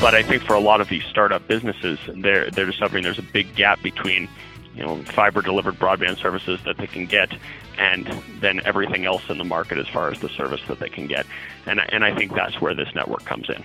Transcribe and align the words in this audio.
But 0.00 0.14
I 0.14 0.22
think 0.22 0.42
for 0.42 0.54
a 0.54 0.60
lot 0.60 0.80
of 0.80 0.88
these 0.88 1.04
startup 1.04 1.46
businesses, 1.46 1.98
they're 2.08 2.50
they're 2.50 2.64
discovering 2.64 3.04
there's 3.04 3.18
a 3.18 3.22
big 3.22 3.54
gap 3.54 3.82
between 3.82 4.30
you 4.74 4.82
know 4.82 5.02
fiber 5.02 5.42
delivered 5.42 5.74
broadband 5.74 6.16
services 6.16 6.58
that 6.64 6.78
they 6.78 6.86
can 6.86 7.04
get 7.04 7.30
and 7.76 8.06
then 8.40 8.62
everything 8.64 9.04
else 9.04 9.28
in 9.28 9.36
the 9.36 9.44
market 9.44 9.76
as 9.76 9.86
far 9.88 10.10
as 10.10 10.18
the 10.20 10.30
service 10.30 10.62
that 10.68 10.78
they 10.78 10.88
can 10.88 11.06
get. 11.06 11.26
And 11.66 11.80
and 11.92 12.02
I 12.02 12.14
think 12.14 12.34
that's 12.34 12.62
where 12.62 12.74
this 12.74 12.88
network 12.94 13.26
comes 13.26 13.50
in. 13.50 13.62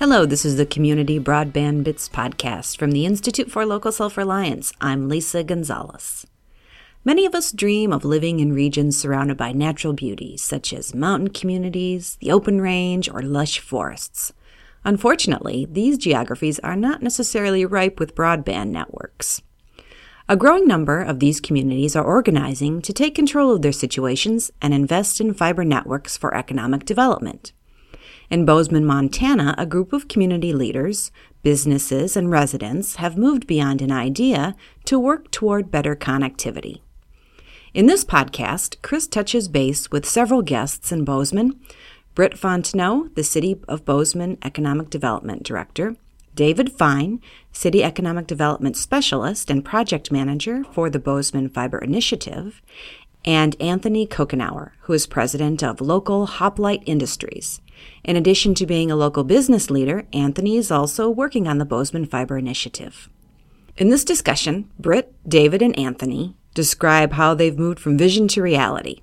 Hello, 0.00 0.26
this 0.26 0.44
is 0.44 0.56
the 0.56 0.66
Community 0.66 1.20
Broadband 1.20 1.84
Bits 1.84 2.08
podcast 2.08 2.78
from 2.78 2.90
the 2.90 3.06
Institute 3.06 3.50
for 3.50 3.64
Local 3.64 3.92
Self 3.92 4.16
Reliance. 4.16 4.72
I'm 4.80 5.08
Lisa 5.08 5.44
Gonzalez. 5.44 6.26
Many 7.04 7.26
of 7.26 7.34
us 7.36 7.52
dream 7.52 7.92
of 7.92 8.04
living 8.04 8.40
in 8.40 8.52
regions 8.52 8.98
surrounded 8.98 9.36
by 9.36 9.52
natural 9.52 9.92
beauties, 9.92 10.42
such 10.42 10.72
as 10.72 10.96
mountain 10.96 11.28
communities, 11.30 12.16
the 12.20 12.32
open 12.32 12.60
range, 12.60 13.08
or 13.08 13.22
lush 13.22 13.60
forests. 13.60 14.32
Unfortunately, 14.86 15.66
these 15.68 15.98
geographies 15.98 16.60
are 16.60 16.76
not 16.76 17.02
necessarily 17.02 17.66
ripe 17.66 17.98
with 17.98 18.14
broadband 18.14 18.68
networks. 18.68 19.42
A 20.28 20.36
growing 20.36 20.68
number 20.68 21.02
of 21.02 21.18
these 21.18 21.40
communities 21.40 21.96
are 21.96 22.04
organizing 22.04 22.80
to 22.82 22.92
take 22.92 23.16
control 23.16 23.50
of 23.50 23.62
their 23.62 23.72
situations 23.72 24.52
and 24.62 24.72
invest 24.72 25.20
in 25.20 25.34
fiber 25.34 25.64
networks 25.64 26.16
for 26.16 26.36
economic 26.36 26.84
development. 26.84 27.52
In 28.30 28.44
Bozeman, 28.44 28.84
Montana, 28.84 29.56
a 29.58 29.66
group 29.66 29.92
of 29.92 30.06
community 30.06 30.52
leaders, 30.52 31.10
businesses, 31.42 32.16
and 32.16 32.30
residents 32.30 32.96
have 32.96 33.18
moved 33.18 33.48
beyond 33.48 33.82
an 33.82 33.90
idea 33.90 34.54
to 34.84 35.00
work 35.00 35.32
toward 35.32 35.72
better 35.72 35.96
connectivity. 35.96 36.80
In 37.74 37.86
this 37.86 38.04
podcast, 38.04 38.80
Chris 38.82 39.08
touches 39.08 39.48
base 39.48 39.90
with 39.90 40.08
several 40.08 40.42
guests 40.42 40.92
in 40.92 41.04
Bozeman 41.04 41.60
Britt 42.16 42.32
Fontenot, 42.32 43.14
the 43.14 43.22
City 43.22 43.60
of 43.68 43.84
Bozeman 43.84 44.38
Economic 44.42 44.88
Development 44.88 45.42
Director, 45.42 45.96
David 46.34 46.72
Fine, 46.72 47.20
City 47.52 47.84
Economic 47.84 48.26
Development 48.26 48.74
Specialist 48.74 49.50
and 49.50 49.62
Project 49.62 50.10
Manager 50.10 50.64
for 50.72 50.88
the 50.88 50.98
Bozeman 50.98 51.50
Fiber 51.50 51.76
Initiative, 51.76 52.62
and 53.26 53.54
Anthony 53.60 54.06
Kokenauer, 54.06 54.70
who 54.84 54.94
is 54.94 55.06
president 55.06 55.62
of 55.62 55.82
Local 55.82 56.24
Hoplite 56.24 56.82
Industries. 56.86 57.60
In 58.02 58.16
addition 58.16 58.54
to 58.54 58.64
being 58.64 58.90
a 58.90 58.96
local 58.96 59.22
business 59.22 59.68
leader, 59.68 60.06
Anthony 60.14 60.56
is 60.56 60.70
also 60.70 61.10
working 61.10 61.46
on 61.46 61.58
the 61.58 61.66
Bozeman 61.66 62.06
Fiber 62.06 62.38
Initiative. 62.38 63.10
In 63.76 63.90
this 63.90 64.04
discussion, 64.04 64.70
Britt, 64.78 65.12
David, 65.28 65.60
and 65.60 65.78
Anthony 65.78 66.34
describe 66.54 67.12
how 67.12 67.34
they've 67.34 67.58
moved 67.58 67.78
from 67.78 67.98
vision 67.98 68.26
to 68.28 68.40
reality. 68.40 69.02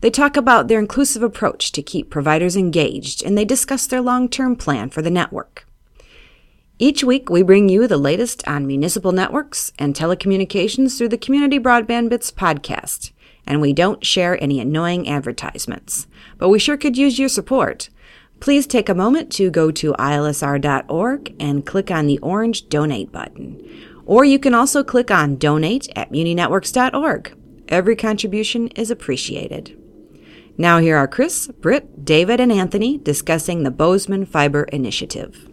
They 0.00 0.10
talk 0.10 0.36
about 0.36 0.68
their 0.68 0.78
inclusive 0.78 1.22
approach 1.22 1.72
to 1.72 1.82
keep 1.82 2.10
providers 2.10 2.56
engaged, 2.56 3.22
and 3.24 3.36
they 3.36 3.44
discuss 3.44 3.86
their 3.86 4.00
long 4.00 4.28
term 4.28 4.56
plan 4.56 4.90
for 4.90 5.02
the 5.02 5.10
network. 5.10 5.66
Each 6.78 7.02
week, 7.02 7.30
we 7.30 7.42
bring 7.42 7.68
you 7.68 7.86
the 7.86 7.96
latest 7.96 8.46
on 8.46 8.66
municipal 8.66 9.12
networks 9.12 9.72
and 9.78 9.94
telecommunications 9.94 10.98
through 10.98 11.08
the 11.08 11.18
Community 11.18 11.58
Broadband 11.58 12.10
Bits 12.10 12.30
podcast 12.30 13.12
and 13.46 13.60
we 13.60 13.72
don't 13.72 14.04
share 14.04 14.42
any 14.42 14.60
annoying 14.60 15.08
advertisements. 15.08 16.06
But 16.38 16.48
we 16.48 16.58
sure 16.58 16.76
could 16.76 16.96
use 16.96 17.18
your 17.18 17.28
support. 17.28 17.88
Please 18.40 18.66
take 18.66 18.88
a 18.88 18.94
moment 18.94 19.30
to 19.32 19.50
go 19.50 19.70
to 19.70 19.94
ilsr.org 19.94 21.34
and 21.40 21.64
click 21.64 21.90
on 21.90 22.06
the 22.06 22.18
orange 22.18 22.68
donate 22.68 23.12
button. 23.12 23.62
Or 24.04 24.24
you 24.24 24.38
can 24.38 24.54
also 24.54 24.84
click 24.84 25.10
on 25.10 25.36
donate 25.36 25.88
at 25.96 26.12
muninetworks.org. 26.12 27.36
Every 27.68 27.96
contribution 27.96 28.68
is 28.68 28.90
appreciated. 28.90 29.80
Now, 30.58 30.78
here 30.78 30.96
are 30.96 31.06
Chris, 31.06 31.48
Britt, 31.60 32.02
David, 32.02 32.40
and 32.40 32.50
Anthony 32.50 32.96
discussing 32.96 33.62
the 33.62 33.70
Bozeman 33.70 34.24
Fiber 34.24 34.62
Initiative. 34.64 35.50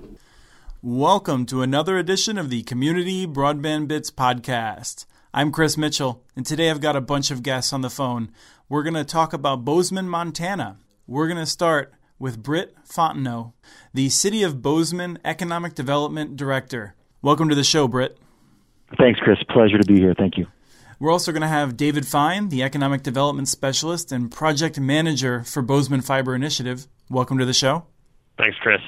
Welcome 0.82 1.45
to 1.48 1.61
another 1.61 1.98
edition 1.98 2.38
of 2.38 2.50
the 2.50 2.64
Community 2.64 3.27
Broadband 3.27 3.89
Bits 3.89 4.10
podcast. 4.11 5.05
I'm 5.33 5.52
Chris 5.52 5.77
Mitchell, 5.77 6.23
and 6.38 6.45
today 6.45 6.70
I've 6.70 6.80
got 6.80 6.95
a 6.95 7.02
bunch 7.02 7.32
of 7.32 7.44
guests 7.44 7.73
on 7.73 7.82
the 7.82 7.89
phone. 7.89 8.32
We're 8.70 8.83
going 8.83 8.94
to 8.94 9.04
talk 9.04 9.33
about 9.33 9.66
Bozeman, 9.66 10.08
Montana. 10.08 10.77
We're 11.06 11.27
going 11.27 11.38
to 11.38 11.45
start 11.45 11.94
with 12.17 12.42
Britt 12.42 12.73
Fontenot, 12.88 13.52
the 13.94 14.08
City 14.08 14.42
of 14.42 14.61
Bozeman 14.61 15.20
Economic 15.26 15.76
Development 15.76 16.38
Director. 16.38 16.95
Welcome 17.22 17.50
to 17.50 17.56
the 17.56 17.66
show, 17.66 17.89
Britt. 17.89 18.17
Thanks, 18.98 19.20
Chris. 19.20 19.38
Pleasure 19.50 19.80
to 19.80 19.86
be 19.86 20.00
here. 20.00 20.14
Thank 20.17 20.38
you. 20.38 20.48
We're 21.03 21.11
also 21.11 21.33
going 21.33 21.41
to 21.41 21.49
have 21.49 21.75
David 21.75 22.08
Fine, 22.08 22.47
the 22.47 22.64
Economic 22.64 23.03
Development 23.03 23.45
Specialist 23.45 24.14
and 24.14 24.31
Project 24.31 24.80
Manager 24.80 25.43
for 25.43 25.61
Bozeman 25.61 25.99
Fiber 25.99 26.33
Initiative. 26.33 26.87
Welcome 27.09 27.37
to 27.39 27.45
the 27.45 27.53
show. 27.53 27.87
Thanks, 28.37 28.58
Chris. 28.61 28.80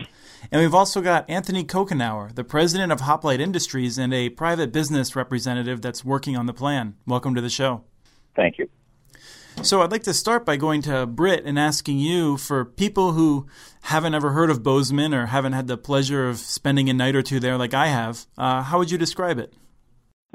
And 0.50 0.62
we've 0.62 0.74
also 0.74 1.02
got 1.02 1.30
Anthony 1.30 1.66
Kokenauer, 1.66 2.34
the 2.34 2.46
president 2.46 2.94
of 2.94 3.02
Hoplite 3.02 3.42
Industries 3.42 3.98
and 3.98 4.14
a 4.14 4.30
private 4.30 4.72
business 4.72 5.14
representative 5.14 5.82
that's 5.82 6.06
working 6.06 6.38
on 6.38 6.46
the 6.46 6.54
plan. 6.54 6.96
Welcome 7.06 7.36
to 7.36 7.42
the 7.42 7.50
show. 7.50 7.84
Thank 8.34 8.60
you. 8.60 8.70
So 9.62 9.82
I'd 9.82 9.92
like 9.92 10.04
to 10.04 10.14
start 10.14 10.46
by 10.46 10.56
going 10.56 10.84
to 10.84 11.06
Britt 11.06 11.44
and 11.44 11.60
asking 11.60 12.00
you 12.00 12.38
for 12.38 12.64
people 12.64 13.12
who 13.12 13.46
haven't 13.82 14.14
ever 14.14 14.32
heard 14.32 14.50
of 14.50 14.64
Bozeman 14.64 15.14
or 15.14 15.26
haven't 15.26 15.52
had 15.52 15.68
the 15.68 15.76
pleasure 15.76 16.30
of 16.30 16.38
spending 16.38 16.90
a 16.90 16.94
night 16.94 17.18
or 17.18 17.22
two 17.22 17.42
there 17.42 17.58
like 17.58 17.74
I 17.74 17.88
have, 17.88 18.26
uh, 18.38 18.62
how 18.62 18.78
would 18.78 18.90
you 18.90 18.98
describe 18.98 19.38
it? 19.38 19.54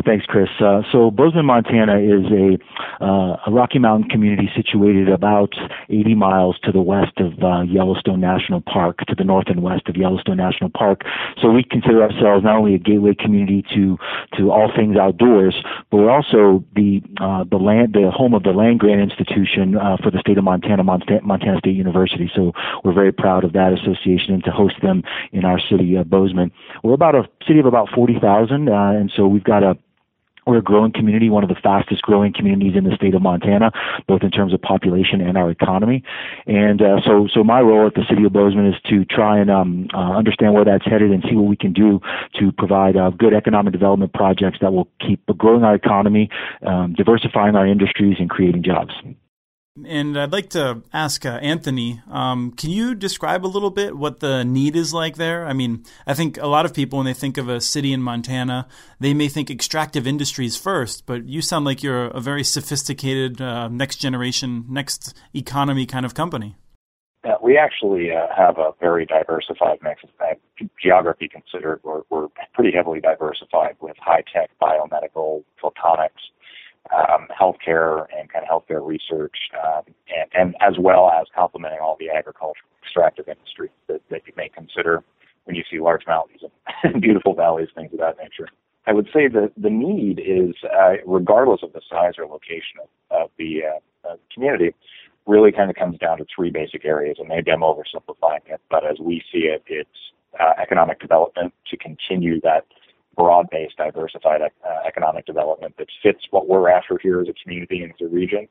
Thanks, 0.04 0.24
Chris. 0.26 0.48
Uh, 0.60 0.82
so 0.92 1.10
Bozeman, 1.10 1.46
Montana 1.46 1.98
is 1.98 2.24
a, 2.32 3.04
uh, 3.04 3.36
a 3.46 3.50
Rocky 3.50 3.78
Mountain 3.78 4.08
community 4.08 4.50
situated 4.54 5.08
about 5.08 5.52
80 5.88 6.14
miles 6.14 6.58
to 6.64 6.72
the 6.72 6.80
west 6.80 7.18
of 7.18 7.32
uh, 7.42 7.62
Yellowstone 7.62 8.20
National 8.20 8.60
Park, 8.60 8.98
to 9.08 9.14
the 9.14 9.24
north 9.24 9.48
and 9.48 9.62
west 9.62 9.88
of 9.88 9.96
Yellowstone 9.96 10.36
National 10.36 10.70
Park. 10.70 11.02
So 11.42 11.50
we 11.50 11.64
consider 11.64 12.02
ourselves 12.02 12.44
not 12.44 12.56
only 12.56 12.74
a 12.74 12.78
gateway 12.78 13.14
community 13.14 13.64
to 13.74 13.98
to 14.38 14.50
all 14.50 14.70
things 14.74 14.96
outdoors, 14.96 15.56
but 15.90 15.98
we're 15.98 16.10
also 16.10 16.64
the 16.74 17.02
uh, 17.20 17.44
the 17.50 17.56
land 17.56 17.92
the 17.92 18.10
home 18.10 18.34
of 18.34 18.42
the 18.42 18.52
land 18.52 18.80
grant 18.80 19.00
institution 19.00 19.76
uh, 19.76 19.96
for 20.02 20.10
the 20.10 20.18
state 20.20 20.38
of 20.38 20.44
Montana, 20.44 20.84
Montana, 20.84 21.22
Montana 21.22 21.58
State 21.58 21.76
University. 21.76 22.30
So 22.34 22.52
we're 22.84 22.94
very 22.94 23.12
proud 23.12 23.44
of 23.44 23.52
that 23.52 23.72
association 23.72 24.34
and 24.34 24.44
to 24.44 24.50
host 24.50 24.76
them 24.82 25.02
in 25.32 25.44
our 25.44 25.60
city 25.60 25.96
of 25.96 26.08
Bozeman. 26.08 26.52
We're 26.82 26.94
about 26.94 27.14
a 27.14 27.28
city 27.46 27.58
of 27.58 27.66
about 27.66 27.88
40,000, 27.94 28.68
uh, 28.68 28.72
and 28.72 29.12
so 29.14 29.26
we've 29.26 29.44
got 29.44 29.62
a 29.62 29.76
we're 30.50 30.58
a 30.58 30.62
growing 30.62 30.92
community, 30.92 31.30
one 31.30 31.42
of 31.42 31.48
the 31.48 31.54
fastest 31.54 32.02
growing 32.02 32.32
communities 32.32 32.76
in 32.76 32.84
the 32.84 32.94
state 32.96 33.14
of 33.14 33.22
Montana, 33.22 33.70
both 34.06 34.22
in 34.22 34.30
terms 34.30 34.52
of 34.52 34.60
population 34.60 35.20
and 35.20 35.38
our 35.38 35.50
economy. 35.50 36.02
And 36.46 36.82
uh, 36.82 37.00
so, 37.06 37.28
so 37.32 37.44
my 37.44 37.60
role 37.60 37.86
at 37.86 37.94
the 37.94 38.04
city 38.08 38.24
of 38.24 38.32
Bozeman 38.32 38.66
is 38.66 38.80
to 38.90 39.04
try 39.04 39.38
and 39.38 39.50
um, 39.50 39.88
uh, 39.94 40.12
understand 40.12 40.54
where 40.54 40.64
that's 40.64 40.84
headed 40.84 41.10
and 41.12 41.24
see 41.28 41.36
what 41.36 41.48
we 41.48 41.56
can 41.56 41.72
do 41.72 42.00
to 42.38 42.52
provide 42.52 42.96
uh, 42.96 43.10
good 43.10 43.32
economic 43.32 43.72
development 43.72 44.12
projects 44.12 44.58
that 44.60 44.72
will 44.72 44.88
keep 45.00 45.24
growing 45.38 45.62
our 45.62 45.74
economy, 45.74 46.28
um, 46.66 46.94
diversifying 46.94 47.54
our 47.54 47.66
industries, 47.66 48.16
and 48.18 48.28
creating 48.28 48.62
jobs. 48.62 48.92
And 49.86 50.18
I'd 50.18 50.32
like 50.32 50.50
to 50.50 50.82
ask 50.92 51.24
uh, 51.24 51.38
Anthony, 51.42 52.02
um, 52.10 52.52
can 52.52 52.70
you 52.70 52.94
describe 52.94 53.44
a 53.44 53.48
little 53.48 53.70
bit 53.70 53.96
what 53.96 54.20
the 54.20 54.44
need 54.44 54.76
is 54.76 54.92
like 54.92 55.16
there? 55.16 55.46
I 55.46 55.52
mean, 55.52 55.84
I 56.06 56.14
think 56.14 56.38
a 56.38 56.46
lot 56.46 56.64
of 56.64 56.74
people, 56.74 56.98
when 56.98 57.06
they 57.06 57.14
think 57.14 57.38
of 57.38 57.48
a 57.48 57.60
city 57.60 57.92
in 57.92 58.02
Montana, 58.02 58.66
they 58.98 59.14
may 59.14 59.28
think 59.28 59.50
extractive 59.50 60.06
industries 60.06 60.56
first, 60.56 61.06
but 61.06 61.26
you 61.26 61.42
sound 61.42 61.64
like 61.64 61.82
you're 61.82 62.06
a 62.06 62.20
very 62.20 62.44
sophisticated, 62.44 63.40
uh, 63.40 63.68
next 63.68 63.96
generation, 63.96 64.64
next 64.68 65.14
economy 65.34 65.86
kind 65.86 66.04
of 66.04 66.14
company. 66.14 66.56
Yeah, 67.24 67.34
we 67.42 67.58
actually 67.58 68.10
uh, 68.12 68.28
have 68.34 68.56
a 68.58 68.72
very 68.80 69.04
diversified 69.04 69.78
mix. 69.82 70.02
Geography 70.82 71.28
considered, 71.28 71.80
we're, 71.82 72.02
we're 72.08 72.28
pretty 72.54 72.72
heavily 72.74 73.00
diversified 73.00 73.76
with 73.80 73.96
high 74.00 74.24
tech, 74.32 74.50
biomedical, 74.60 75.44
photonics, 75.62 76.30
um, 76.94 77.28
healthcare 77.28 78.06
and 78.16 78.30
kind 78.32 78.44
of 78.44 78.62
healthcare 78.62 78.84
research, 78.86 79.36
um, 79.64 79.82
and, 80.08 80.30
and 80.34 80.54
as 80.60 80.78
well 80.78 81.10
as 81.10 81.26
complementing 81.34 81.78
all 81.80 81.96
the 81.98 82.10
agricultural 82.10 82.66
extractive 82.82 83.28
industry 83.28 83.70
that, 83.88 84.00
that 84.10 84.22
you 84.26 84.32
may 84.36 84.48
consider 84.48 85.04
when 85.44 85.56
you 85.56 85.62
see 85.70 85.78
large 85.78 86.06
mountains 86.06 86.40
and 86.82 87.00
beautiful 87.00 87.34
valleys, 87.34 87.68
things 87.74 87.92
of 87.92 87.98
that 87.98 88.16
nature. 88.18 88.48
I 88.86 88.92
would 88.92 89.06
say 89.12 89.28
that 89.28 89.52
the 89.56 89.70
need 89.70 90.18
is, 90.18 90.54
uh, 90.64 90.94
regardless 91.06 91.60
of 91.62 91.72
the 91.72 91.82
size 91.88 92.14
or 92.18 92.26
location 92.26 92.80
of, 92.82 93.22
of 93.24 93.30
the 93.38 93.60
uh, 93.64 94.08
uh, 94.08 94.16
community, 94.32 94.74
really 95.26 95.52
kind 95.52 95.70
of 95.70 95.76
comes 95.76 95.98
down 95.98 96.18
to 96.18 96.26
three 96.34 96.50
basic 96.50 96.84
areas, 96.84 97.16
and 97.18 97.28
maybe 97.28 97.50
I'm 97.50 97.60
oversimplifying 97.60 98.46
it, 98.46 98.60
but 98.70 98.84
as 98.84 98.98
we 98.98 99.22
see 99.30 99.40
it, 99.40 99.62
it's 99.66 100.12
uh, 100.38 100.52
economic 100.60 100.98
development 101.00 101.52
to 101.70 101.76
continue 101.76 102.40
that 102.40 102.64
broad-based, 103.20 103.76
diversified 103.76 104.40
uh, 104.42 104.48
economic 104.86 105.26
development 105.26 105.74
that 105.78 105.88
fits 106.02 106.20
what 106.30 106.48
we're 106.48 106.70
after 106.70 106.98
here 107.02 107.20
as 107.20 107.28
a 107.28 107.34
community 107.42 107.82
and 107.82 107.92
as 107.92 108.00
a 108.00 108.08
region. 108.08 108.48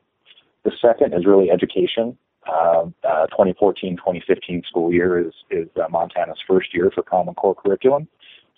The 0.64 0.72
second 0.80 1.12
is 1.12 1.26
really 1.26 1.50
education. 1.50 2.16
Um, 2.48 2.94
uh, 3.02 3.26
2014-2015 3.36 4.64
school 4.66 4.92
year 4.92 5.26
is, 5.26 5.34
is 5.50 5.68
uh, 5.76 5.88
Montana's 5.90 6.38
first 6.46 6.72
year 6.72 6.90
for 6.94 7.02
Common 7.02 7.34
Core 7.34 7.54
curriculum. 7.54 8.06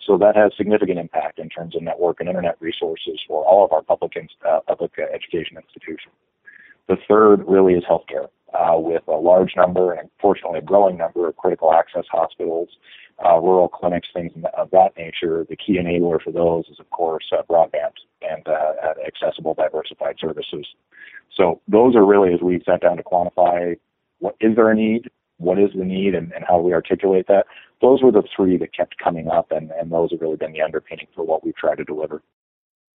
So 0.05 0.17
that 0.17 0.35
has 0.35 0.51
significant 0.55 0.99
impact 0.99 1.39
in 1.39 1.49
terms 1.49 1.75
of 1.75 1.81
network 1.81 2.19
and 2.19 2.29
internet 2.29 2.57
resources 2.59 3.19
for 3.27 3.43
all 3.43 3.65
of 3.65 3.71
our 3.71 3.81
public, 3.81 4.13
uh, 4.47 4.59
public 4.67 4.91
education 4.99 5.57
institutions. 5.57 6.13
The 6.87 6.97
third 7.07 7.47
really 7.47 7.73
is 7.73 7.83
healthcare. 7.89 8.27
Now 8.53 8.77
with 8.77 9.03
a 9.07 9.11
large 9.11 9.53
number 9.55 9.93
and 9.93 10.09
unfortunately 10.17 10.59
a 10.59 10.61
growing 10.63 10.97
number 10.97 11.27
of 11.27 11.35
critical 11.37 11.73
access 11.73 12.05
hospitals, 12.11 12.69
uh, 13.25 13.39
rural 13.39 13.67
clinics, 13.67 14.07
things 14.13 14.31
of 14.57 14.71
that 14.71 14.95
nature. 14.97 15.45
The 15.49 15.55
key 15.55 15.77
enabler 15.77 16.21
for 16.21 16.31
those 16.31 16.65
is, 16.69 16.79
of 16.79 16.89
course, 16.89 17.25
uh, 17.31 17.43
broadband 17.49 17.93
and 18.21 18.47
uh, 18.47 18.93
accessible, 19.05 19.53
diversified 19.53 20.15
services. 20.19 20.65
So 21.35 21.61
those 21.67 21.95
are 21.95 22.05
really, 22.05 22.33
as 22.33 22.41
we 22.41 22.61
sat 22.65 22.81
down 22.81 22.97
to 22.97 23.03
quantify 23.03 23.77
what 24.19 24.35
is 24.39 24.55
there 24.55 24.69
a 24.69 24.75
need, 24.75 25.09
what 25.37 25.59
is 25.59 25.71
the 25.75 25.83
need, 25.83 26.15
and, 26.15 26.31
and 26.33 26.45
how 26.47 26.59
we 26.59 26.73
articulate 26.73 27.27
that. 27.27 27.45
Those 27.81 28.01
were 28.01 28.11
the 28.11 28.23
three 28.35 28.57
that 28.57 28.73
kept 28.73 28.97
coming 28.97 29.27
up, 29.27 29.51
and, 29.51 29.71
and 29.71 29.91
those 29.91 30.11
have 30.11 30.21
really 30.21 30.37
been 30.37 30.53
the 30.53 30.61
underpinning 30.61 31.07
for 31.13 31.25
what 31.25 31.43
we've 31.43 31.55
tried 31.55 31.79
to 31.79 31.83
deliver. 31.83 32.21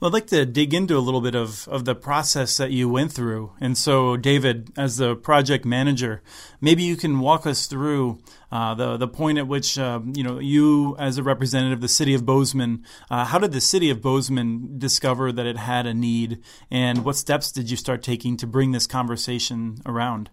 Well, 0.01 0.11
I'd 0.11 0.15
like 0.15 0.29
to 0.29 0.47
dig 0.47 0.75
into 0.75 0.97
a 0.97 1.01
little 1.01 1.21
bit 1.21 1.35
of, 1.35 1.67
of 1.67 1.85
the 1.85 1.97
process 1.97 2.57
that 2.59 2.71
you 2.71 2.89
went 2.89 3.11
through. 3.11 3.55
And 3.61 3.77
so, 3.77 4.17
David, 4.17 4.71
as 4.77 4.99
the 4.99 5.17
project 5.17 5.65
manager, 5.65 6.23
maybe 6.61 6.85
you 6.85 6.95
can 6.95 7.19
walk 7.19 7.49
us 7.49 7.67
through 7.67 8.21
uh, 8.53 8.75
the 8.75 8.97
the 8.97 9.09
point 9.09 9.39
at 9.39 9.49
which 9.49 9.77
uh, 9.77 9.99
you 10.15 10.23
know 10.23 10.39
you, 10.39 10.97
as 11.01 11.19
a 11.19 11.25
representative 11.25 11.79
of 11.79 11.81
the 11.81 11.89
city 11.89 12.15
of 12.15 12.25
Bozeman, 12.25 12.85
uh, 13.11 13.25
how 13.25 13.41
did 13.41 13.51
the 13.51 13.61
city 13.61 13.91
of 13.91 14.01
Bozeman 14.01 14.79
discover 14.79 15.33
that 15.33 15.47
it 15.47 15.57
had 15.57 15.85
a 15.85 15.95
need, 15.95 16.45
and 16.71 17.05
what 17.05 17.17
steps 17.17 17.51
did 17.51 17.69
you 17.69 17.77
start 17.77 18.01
taking 18.01 18.37
to 18.37 18.47
bring 18.47 18.71
this 18.71 18.87
conversation 18.87 19.79
around? 19.85 20.31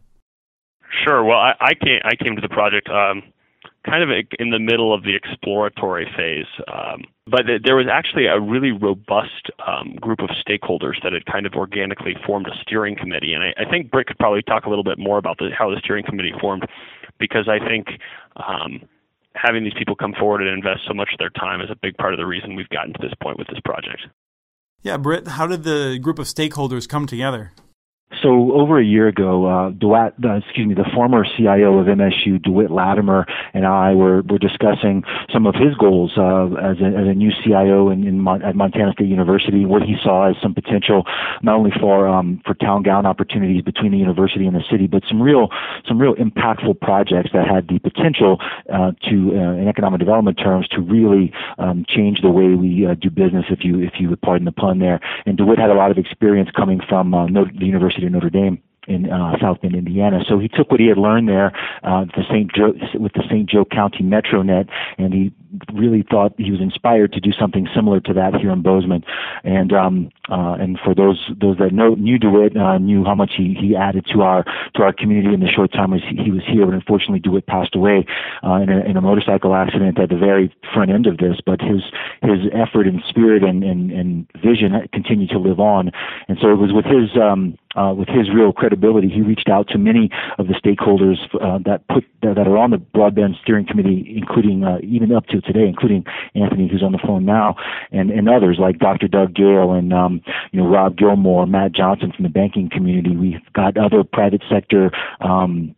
Sure. 1.03 1.23
Well, 1.23 1.39
I, 1.39 1.53
I 1.59 1.73
came 1.73 2.00
I 2.03 2.15
came 2.15 2.35
to 2.35 2.41
the 2.41 2.50
project. 2.50 2.88
Um, 2.88 3.23
kind 3.86 4.04
of 4.04 4.10
in 4.40 4.50
the 4.50 4.60
middle 4.60 4.94
of 4.94 5.04
the 5.04 5.16
exploratory 5.16 6.08
phase. 6.18 6.50
Um, 6.68 7.04
but 7.28 7.44
there 7.64 7.76
was 7.76 7.88
actually 7.92 8.26
a 8.26 8.40
really 8.40 8.72
robust 8.72 9.52
um, 9.66 9.96
group 10.02 10.20
of 10.20 10.30
stakeholders 10.42 11.02
that 11.04 11.14
had 11.14 11.26
kind 11.26 11.46
of 11.46 11.54
organically 11.54 12.16
formed 12.26 12.48
a 12.48 12.56
steering 12.62 12.96
committee. 12.96 13.34
And 13.34 13.44
I, 13.44 13.54
I 13.58 13.70
think 13.70 13.92
Britt 13.92 14.08
could 14.08 14.18
probably 14.18 14.42
talk 14.42 14.66
a 14.66 14.70
little 14.70 14.84
bit 14.84 14.98
more 14.98 15.18
about 15.18 15.38
the, 15.38 15.50
how 15.58 15.70
the 15.70 15.80
steering 15.84 16.04
committee 16.04 16.34
formed, 16.42 16.66
because 17.20 17.48
I 17.48 17.60
think 17.66 17.88
um, 18.36 18.82
having 19.36 19.64
these 19.64 19.74
people 19.78 19.96
come 19.96 20.14
forward 20.20 20.42
and 20.42 20.50
invest 20.50 20.82
so 20.88 20.94
much 20.94 21.10
of 21.14 21.20
their 21.20 21.30
time 21.32 21.62
is 21.62 21.70
a 21.70 21.76
big 21.82 21.98
part 21.98 22.14
of 22.14 22.18
the 22.18 22.26
reason 22.26 22.56
we've 22.56 22.70
gotten 22.70 22.94
to 22.94 23.00
this 23.02 23.14
point 23.22 23.38
with 23.38 23.48
this 23.48 23.60
project. 23.64 24.02
Yeah, 24.82 24.98
Britt, 24.98 25.28
how 25.28 25.48
did 25.48 25.64
the 25.64 26.00
group 26.02 26.20
of 26.20 26.26
stakeholders 26.26 26.88
come 26.88 27.08
together? 27.08 27.54
So 28.25 28.54
over 28.54 28.80
a 28.80 28.83
year 28.83 29.07
ago, 29.07 29.45
uh, 29.45 29.69
uh, 29.69 30.38
excuse 30.38 30.66
me, 30.68 30.74
the 30.74 30.89
former 30.95 31.27
CIO 31.38 31.77
of 31.77 31.86
MSU, 31.86 32.42
DeWitt 32.42 32.72
Latimer, 32.72 33.27
and 33.54 33.68
I 33.68 33.94
were, 33.94 34.24
were 34.24 34.39
discussing 34.39 35.04
some 35.31 35.45
of 35.45 35.54
his 35.54 35.75
goals 35.75 36.13
uh, 36.18 36.45
as, 36.57 36.81
a, 36.81 36.89
as 36.89 37.06
a 37.06 37.13
new 37.13 37.30
CIO 37.44 37.92
in, 37.92 38.07
in 38.07 38.19
Mon- 38.19 38.42
at 38.42 38.56
Montana 38.56 38.94
State 38.94 39.10
University, 39.10 39.63
what 39.66 39.83
he 39.83 39.95
saw 40.04 40.27
as 40.27 40.38
some 40.42 40.56
potential 40.56 41.04
not 41.44 41.56
only 41.56 41.69
for 41.80 42.07
um, 42.07 42.42
for 42.48 42.56
town 42.56 42.81
gown 42.81 43.06
opportunities 43.06 43.62
between 43.62 43.92
the 43.92 44.00
university 44.00 44.48
and 44.48 44.56
the 44.56 44.63
city, 44.72 44.88
but 44.88 45.04
some 45.07 45.22
real 45.22 45.50
some 45.88 46.01
real 46.01 46.16
impactful 46.16 46.81
projects 46.81 47.30
that 47.31 47.48
had 47.48 47.68
the 47.68 47.77
potential 47.77 48.39
uh, 48.74 48.92
to, 49.07 49.38
uh, 49.38 49.62
in 49.62 49.68
economic 49.68 50.00
development 50.00 50.39
terms, 50.39 50.68
to 50.69 50.81
really 50.81 51.31
um, 51.60 51.86
change 51.88 52.22
the 52.22 52.31
way 52.31 52.56
we 52.56 52.88
uh, 52.88 52.95
do 52.95 53.12
business. 53.12 53.45
If 53.51 53.63
you 53.63 53.81
if 53.81 54.00
you 54.00 54.10
would 54.10 54.22
pardon 54.24 54.45
the 54.45 54.51
pun 54.51 54.80
there, 54.80 55.00
and 55.27 55.38
DeWitt 55.38 55.60
had 55.60 55.69
a 55.69 55.75
lot 55.75 55.92
of 55.92 56.00
experience 56.00 56.50
coming 56.56 56.81
from 56.89 57.13
uh, 57.13 57.27
the 57.27 57.66
University 57.66 58.07
of 58.07 58.14
Notre 58.15 58.29
Dame 58.29 58.62
in 58.88 59.12
uh, 59.12 59.33
South 59.41 59.62
Bend, 59.62 59.75
Indiana. 59.75 60.19
So 60.27 60.39
he 60.39 60.47
took 60.47 60.71
what 60.71 60.79
he 60.79 60.88
had 60.88 60.97
learned 60.97 61.27
there, 61.27 61.51
uh, 61.83 62.06
the 62.06 62.23
St. 62.29 62.51
Joe, 62.53 62.73
with 62.95 63.13
the 63.13 63.23
St. 63.29 63.50
Joe 63.50 63.65
County 63.65 64.03
MetroNet, 64.03 64.69
and 64.97 65.13
he 65.13 65.33
really 65.74 66.04
thought 66.10 66.34
he 66.38 66.52
was 66.52 66.62
inspired 66.62 67.13
to 67.13 67.19
do 67.19 67.31
something 67.31 67.68
similar 67.75 68.00
to 68.02 68.13
that 68.13 68.36
here 68.36 68.52
in 68.52 68.62
Bozeman. 68.62 69.04
And 69.44 69.74
um, 69.74 70.10
uh, 70.30 70.54
and 70.60 70.80
for 70.84 70.96
those 70.96 71.30
those 71.40 71.57
that 71.57 71.74
know 71.74 71.96
knew 71.96 72.18
DeWitt 72.18 72.57
uh, 72.57 72.78
knew 72.78 73.04
how 73.04 73.16
much 73.16 73.34
he, 73.38 73.56
he 73.60 73.75
added 73.75 74.06
to 74.13 74.22
our 74.22 74.44
to 74.75 74.84
our 74.84 74.94
community 74.94 75.34
in 75.34 75.40
the 75.40 75.48
short 75.48 75.72
time 75.72 75.92
he, 75.94 76.24
he 76.24 76.31
was 76.31 76.44
here. 76.46 76.66
But 76.66 76.75
unfortunately, 76.75 77.19
DeWitt 77.19 77.48
passed 77.48 77.75
away 77.75 78.06
uh, 78.44 78.56
in, 78.56 78.69
a, 78.69 78.80
in 78.81 78.98
a 78.98 79.02
motorcycle 79.02 79.56
accident 79.56 80.00
at 80.00 80.10
the 80.10 80.18
very 80.18 80.54
front 80.74 80.92
end 80.92 81.07
of 81.07 81.18
this. 81.18 81.38
But 81.46 81.62
his 81.62 81.81
his 82.22 82.50
effort 82.54 82.88
and 82.88 83.01
spirit 83.08 83.44
and 83.44 83.63
and, 83.63 83.92
and 83.92 84.28
vision 84.42 84.74
continued 84.94 85.30
to 85.30 85.40
live 85.40 85.60
on. 85.60 85.92
And 86.28 86.38
so 86.42 86.51
it 86.51 86.58
was 86.58 86.74
with 86.74 86.86
his 86.86 87.16
um, 87.22 87.58
uh, 87.75 87.94
with 87.94 88.08
his 88.08 88.30
real 88.34 88.54
credibility, 88.54 89.10
he 89.10 89.22
reached 89.22 89.50
out 89.50 89.68
to 89.68 89.78
many 89.78 90.10
of 90.38 90.48
the 90.48 90.54
stakeholders 90.54 91.18
uh, 91.42 91.60
that 91.66 91.88
put 91.88 92.06
that, 92.22 92.36
that 92.36 92.48
are 92.48 92.58
on 92.58 92.72
the 92.72 92.78
broadband 92.78 93.40
steering 93.42 93.66
committee, 93.66 94.16
including 94.16 94.63
uh, 94.63 94.78
even 94.81 95.12
up 95.12 95.25
to 95.28 95.42
today, 95.45 95.68
including 95.68 96.06
Anthony, 96.33 96.68
who's 96.68 96.83
on 96.83 96.92
the 96.92 97.00
phone 97.00 97.25
now, 97.25 97.56
and, 97.92 98.12
and 98.12 98.30
others 98.30 98.57
like 98.59 98.80
Dr. 98.80 99.07
Doug 99.07 99.33
Gale 99.33 99.71
and 99.71 99.94
um, 99.94 100.21
you 100.51 100.62
know 100.62 100.68
Rob 100.68 100.97
Gilmore, 100.97 101.45
Matt 101.45 101.74
Johnson 101.74 102.12
from 102.12 102.24
the 102.24 102.30
banking 102.30 102.69
community. 102.69 103.15
We've 103.15 103.53
got 103.53 103.77
other 103.77 104.03
private 104.03 104.44
sector. 104.50 104.92
Um, 105.21 105.75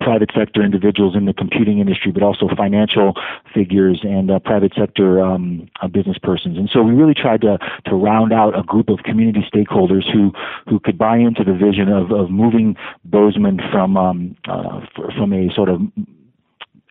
private 0.00 0.30
sector 0.34 0.62
individuals 0.62 1.14
in 1.16 1.24
the 1.24 1.32
computing 1.32 1.78
industry, 1.78 2.12
but 2.12 2.22
also 2.22 2.48
financial 2.56 3.14
figures 3.52 4.00
and 4.02 4.30
uh, 4.30 4.38
private 4.38 4.72
sector 4.76 5.20
um, 5.20 5.68
uh, 5.80 5.88
business 5.88 6.18
persons. 6.22 6.58
And 6.58 6.68
so 6.72 6.82
we 6.82 6.92
really 6.92 7.14
tried 7.14 7.40
to 7.42 7.58
to 7.86 7.94
round 7.94 8.32
out 8.32 8.58
a 8.58 8.62
group 8.62 8.88
of 8.88 8.98
community 9.04 9.46
stakeholders 9.52 10.10
who 10.12 10.32
who 10.68 10.80
could 10.80 10.98
buy 10.98 11.16
into 11.16 11.44
the 11.44 11.54
vision 11.54 11.88
of 11.88 12.10
of 12.12 12.30
moving 12.30 12.76
Bozeman 13.04 13.60
from 13.70 13.96
um, 13.96 14.36
uh, 14.48 14.80
from 15.16 15.32
a 15.32 15.52
sort 15.54 15.68
of 15.68 15.80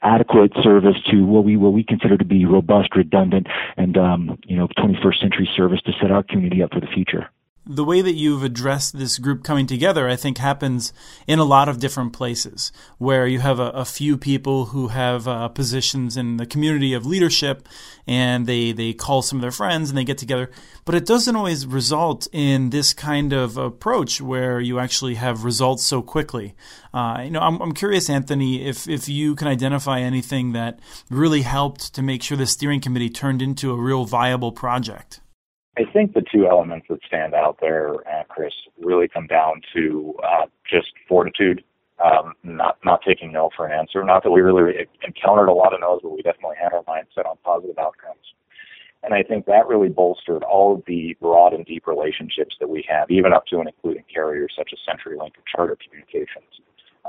adequate 0.03 0.51
service 0.61 0.97
to 1.09 1.25
what 1.25 1.43
we 1.43 1.57
what 1.57 1.73
we 1.73 1.83
consider 1.83 2.17
to 2.17 2.25
be 2.25 2.45
robust, 2.45 2.95
redundant, 2.95 3.47
and 3.77 3.97
um, 3.97 4.37
you 4.45 4.55
know 4.57 4.67
21st 4.77 5.19
century 5.19 5.49
service 5.55 5.81
to 5.81 5.93
set 6.01 6.11
our 6.11 6.23
community 6.23 6.61
up 6.61 6.71
for 6.73 6.79
the 6.79 6.87
future 6.87 7.29
the 7.65 7.85
way 7.85 8.01
that 8.01 8.13
you've 8.13 8.43
addressed 8.43 8.97
this 8.97 9.17
group 9.17 9.43
coming 9.43 9.65
together, 9.65 10.09
I 10.09 10.17
think, 10.17 10.37
happens 10.37 10.91
in 11.27 11.39
a 11.39 11.45
lot 11.45 11.69
of 11.69 11.79
different 11.79 12.11
places 12.11 12.71
where 12.97 13.25
you 13.25 13.39
have 13.39 13.59
a, 13.59 13.69
a 13.69 13.85
few 13.85 14.17
people 14.17 14.65
who 14.67 14.89
have 14.89 15.27
uh, 15.27 15.47
positions 15.47 16.17
in 16.17 16.37
the 16.37 16.45
community 16.45 16.93
of 16.93 17.05
leadership 17.05 17.67
and 18.05 18.47
they, 18.47 18.73
they 18.73 18.91
call 18.91 19.21
some 19.21 19.37
of 19.37 19.41
their 19.41 19.51
friends 19.51 19.89
and 19.89 19.97
they 19.97 20.03
get 20.03 20.17
together. 20.17 20.51
But 20.83 20.95
it 20.95 21.05
doesn't 21.05 21.35
always 21.35 21.65
result 21.65 22.27
in 22.33 22.71
this 22.71 22.93
kind 22.93 23.31
of 23.31 23.55
approach 23.55 24.19
where 24.19 24.59
you 24.59 24.79
actually 24.79 25.15
have 25.15 25.45
results 25.45 25.83
so 25.83 26.01
quickly. 26.01 26.55
Uh, 26.93 27.21
you 27.23 27.31
know, 27.31 27.39
I'm, 27.39 27.61
I'm 27.61 27.73
curious, 27.73 28.09
Anthony, 28.09 28.65
if, 28.65 28.89
if 28.89 29.07
you 29.07 29.35
can 29.35 29.47
identify 29.47 30.01
anything 30.01 30.51
that 30.51 30.79
really 31.09 31.43
helped 31.43 31.93
to 31.95 32.01
make 32.01 32.23
sure 32.23 32.35
the 32.35 32.45
steering 32.45 32.81
committee 32.81 33.09
turned 33.09 33.41
into 33.41 33.71
a 33.71 33.75
real 33.75 34.03
viable 34.03 34.51
project. 34.51 35.21
I 35.77 35.85
think 35.91 36.13
the 36.13 36.21
two 36.21 36.47
elements 36.47 36.87
that 36.89 36.99
stand 37.05 37.33
out 37.33 37.57
there, 37.59 37.95
uh, 38.07 38.23
Chris, 38.29 38.53
really 38.79 39.07
come 39.07 39.25
down 39.25 39.61
to 39.73 40.13
uh, 40.23 40.45
just 40.69 40.91
fortitude, 41.07 41.63
um, 42.03 42.33
not 42.43 42.77
not 42.85 43.01
taking 43.05 43.31
no 43.31 43.49
for 43.55 43.65
an 43.65 43.71
answer. 43.71 44.03
Not 44.03 44.23
that 44.23 44.31
we 44.31 44.41
really 44.41 44.87
encountered 45.03 45.47
a 45.47 45.53
lot 45.53 45.73
of 45.73 45.79
no's, 45.79 46.01
but 46.03 46.11
we 46.11 46.21
definitely 46.21 46.57
had 46.61 46.73
our 46.73 46.83
mindset 46.83 47.25
on 47.27 47.37
positive 47.43 47.77
outcomes. 47.79 48.33
And 49.01 49.13
I 49.13 49.23
think 49.23 49.47
that 49.47 49.67
really 49.67 49.89
bolstered 49.89 50.43
all 50.43 50.75
of 50.75 50.83
the 50.85 51.17
broad 51.19 51.53
and 51.53 51.65
deep 51.65 51.87
relationships 51.87 52.55
that 52.59 52.69
we 52.69 52.85
have, 52.87 53.09
even 53.09 53.33
up 53.33 53.47
to 53.47 53.59
and 53.59 53.67
including 53.67 54.05
carriers 54.13 54.53
such 54.55 54.71
as 54.71 54.79
CenturyLink 54.87 55.35
and 55.35 55.45
Charter 55.53 55.77
Communications, 55.83 56.61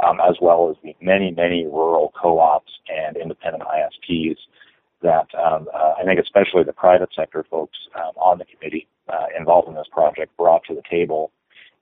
um, 0.04 0.18
as 0.20 0.36
well 0.40 0.70
as 0.70 0.76
the 0.82 0.96
many, 1.00 1.30
many 1.30 1.66
rural 1.66 2.12
co-ops 2.20 2.72
and 2.88 3.16
independent 3.16 3.62
ISPs 3.62 4.38
that 5.02 5.28
um, 5.34 5.68
uh, 5.74 5.94
I 5.98 6.04
think 6.04 6.20
especially 6.20 6.64
the 6.64 6.72
private 6.72 7.10
sector 7.14 7.44
folks 7.50 7.76
um, 7.96 8.12
on 8.16 8.38
the 8.38 8.44
committee 8.44 8.86
uh, 9.08 9.26
involved 9.36 9.68
in 9.68 9.74
this 9.74 9.88
project 9.90 10.36
brought 10.36 10.64
to 10.64 10.74
the 10.74 10.82
table. 10.88 11.30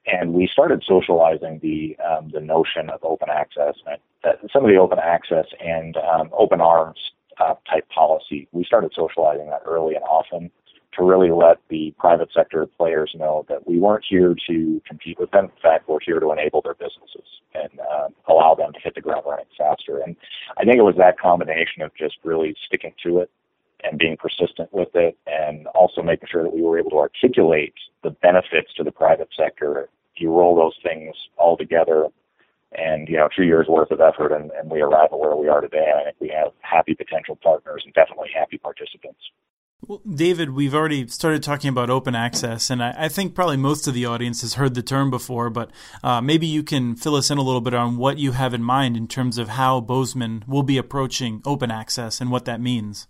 And 0.06 0.34
we 0.34 0.48
started 0.48 0.82
socializing 0.86 1.60
the 1.62 1.96
um, 2.04 2.30
the 2.30 2.40
notion 2.40 2.90
of 2.90 2.98
open 3.04 3.28
access, 3.30 3.76
and 3.86 3.98
that 4.24 4.40
some 4.52 4.64
of 4.64 4.70
the 4.70 4.76
open 4.76 4.98
access 4.98 5.46
and 5.64 5.96
um, 5.96 6.30
open 6.36 6.60
arms 6.60 6.98
uh, 7.38 7.54
type 7.70 7.88
policy. 7.88 8.48
We 8.52 8.64
started 8.64 8.92
socializing 8.94 9.46
that 9.50 9.62
early 9.64 9.94
and 9.94 10.04
often 10.04 10.50
to 10.96 11.04
really 11.04 11.30
let 11.30 11.58
the 11.68 11.94
private 11.98 12.28
sector 12.34 12.66
players 12.66 13.14
know 13.18 13.44
that 13.48 13.66
we 13.66 13.78
weren't 13.78 14.04
here 14.08 14.34
to 14.48 14.82
compete 14.86 15.18
with 15.18 15.30
them. 15.30 15.44
In 15.44 15.62
fact, 15.62 15.88
we're 15.88 16.00
here 16.00 16.20
to 16.20 16.32
enable 16.32 16.60
their 16.62 16.74
businesses 16.74 17.26
and 17.54 17.80
uh, 17.80 18.08
allow 18.28 18.54
them 18.54 18.72
to 18.72 18.80
hit 18.80 18.94
the 18.94 19.00
ground 19.00 19.22
running 19.26 19.46
faster. 19.56 19.98
And 19.98 20.16
I 20.58 20.64
think 20.64 20.76
it 20.76 20.82
was 20.82 20.96
that 20.98 21.18
combination 21.18 21.82
of 21.82 21.94
just 21.94 22.16
really 22.24 22.54
sticking 22.66 22.92
to 23.04 23.18
it 23.18 23.30
and 23.84 23.98
being 23.98 24.16
persistent 24.16 24.72
with 24.72 24.94
it, 24.94 25.18
and 25.26 25.66
also 25.68 26.02
making 26.02 26.28
sure 26.30 26.44
that 26.44 26.54
we 26.54 26.62
were 26.62 26.78
able 26.78 26.90
to 26.90 26.98
articulate 26.98 27.74
the 28.04 28.10
benefits 28.10 28.72
to 28.74 28.84
the 28.84 28.92
private 28.92 29.28
sector. 29.36 29.88
If 30.14 30.20
you 30.20 30.30
roll 30.30 30.54
those 30.54 30.76
things 30.84 31.16
all 31.36 31.56
together, 31.56 32.06
and 32.74 33.08
you 33.08 33.16
know, 33.16 33.28
two 33.34 33.44
years 33.44 33.66
worth 33.68 33.90
of 33.90 34.00
effort, 34.00 34.32
and, 34.32 34.50
and 34.52 34.70
we 34.70 34.80
arrive 34.80 35.08
at 35.12 35.18
where 35.18 35.36
we 35.36 35.48
are 35.48 35.60
today. 35.60 35.92
I 35.94 36.04
think 36.04 36.16
we 36.20 36.28
have 36.28 36.52
happy 36.60 36.94
potential 36.94 37.36
partners 37.42 37.82
and 37.84 37.92
definitely 37.94 38.21
David, 40.22 40.50
we've 40.50 40.72
already 40.72 41.08
started 41.08 41.42
talking 41.42 41.68
about 41.68 41.90
open 41.90 42.14
access, 42.14 42.70
and 42.70 42.80
I, 42.80 42.94
I, 42.96 43.08
think 43.08 43.34
probably 43.34 43.56
most 43.56 43.88
of 43.88 43.94
the 43.94 44.06
audience 44.06 44.42
has 44.42 44.54
heard 44.54 44.74
the 44.74 44.80
term 44.80 45.10
before, 45.10 45.50
but 45.50 45.72
uh, 46.04 46.20
maybe 46.20 46.46
you 46.46 46.62
can 46.62 46.94
fill 46.94 47.16
us 47.16 47.28
in 47.28 47.38
a 47.38 47.42
little 47.42 47.60
bit 47.60 47.74
on 47.74 47.96
what 47.96 48.18
you 48.18 48.30
have 48.30 48.54
in 48.54 48.62
mind 48.62 48.96
in 48.96 49.08
terms 49.08 49.36
of 49.36 49.48
how 49.48 49.80
Bozeman 49.80 50.44
will 50.46 50.62
be 50.62 50.78
approaching 50.78 51.42
open 51.44 51.72
access 51.72 52.20
and 52.20 52.30
what 52.30 52.44
that 52.44 52.60
means. 52.60 53.08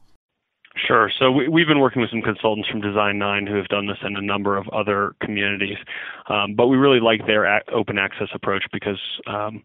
Sure. 0.86 1.12
So 1.18 1.30
we, 1.30 1.60
have 1.60 1.68
been 1.68 1.80
working 1.80 2.00
with 2.00 2.08
some 2.10 2.22
consultants 2.22 2.70
from 2.70 2.80
Design 2.80 3.18
Nine 3.18 3.46
who 3.46 3.56
have 3.56 3.68
done 3.68 3.86
this 3.86 3.98
in 4.02 4.16
a 4.16 4.22
number 4.22 4.56
of 4.56 4.66
other 4.70 5.14
communities, 5.20 5.76
um, 6.28 6.54
but 6.54 6.68
we 6.68 6.78
really 6.78 7.00
like 7.00 7.26
their 7.26 7.62
open 7.74 7.98
access 7.98 8.28
approach 8.32 8.64
because 8.72 8.98
um, 9.26 9.62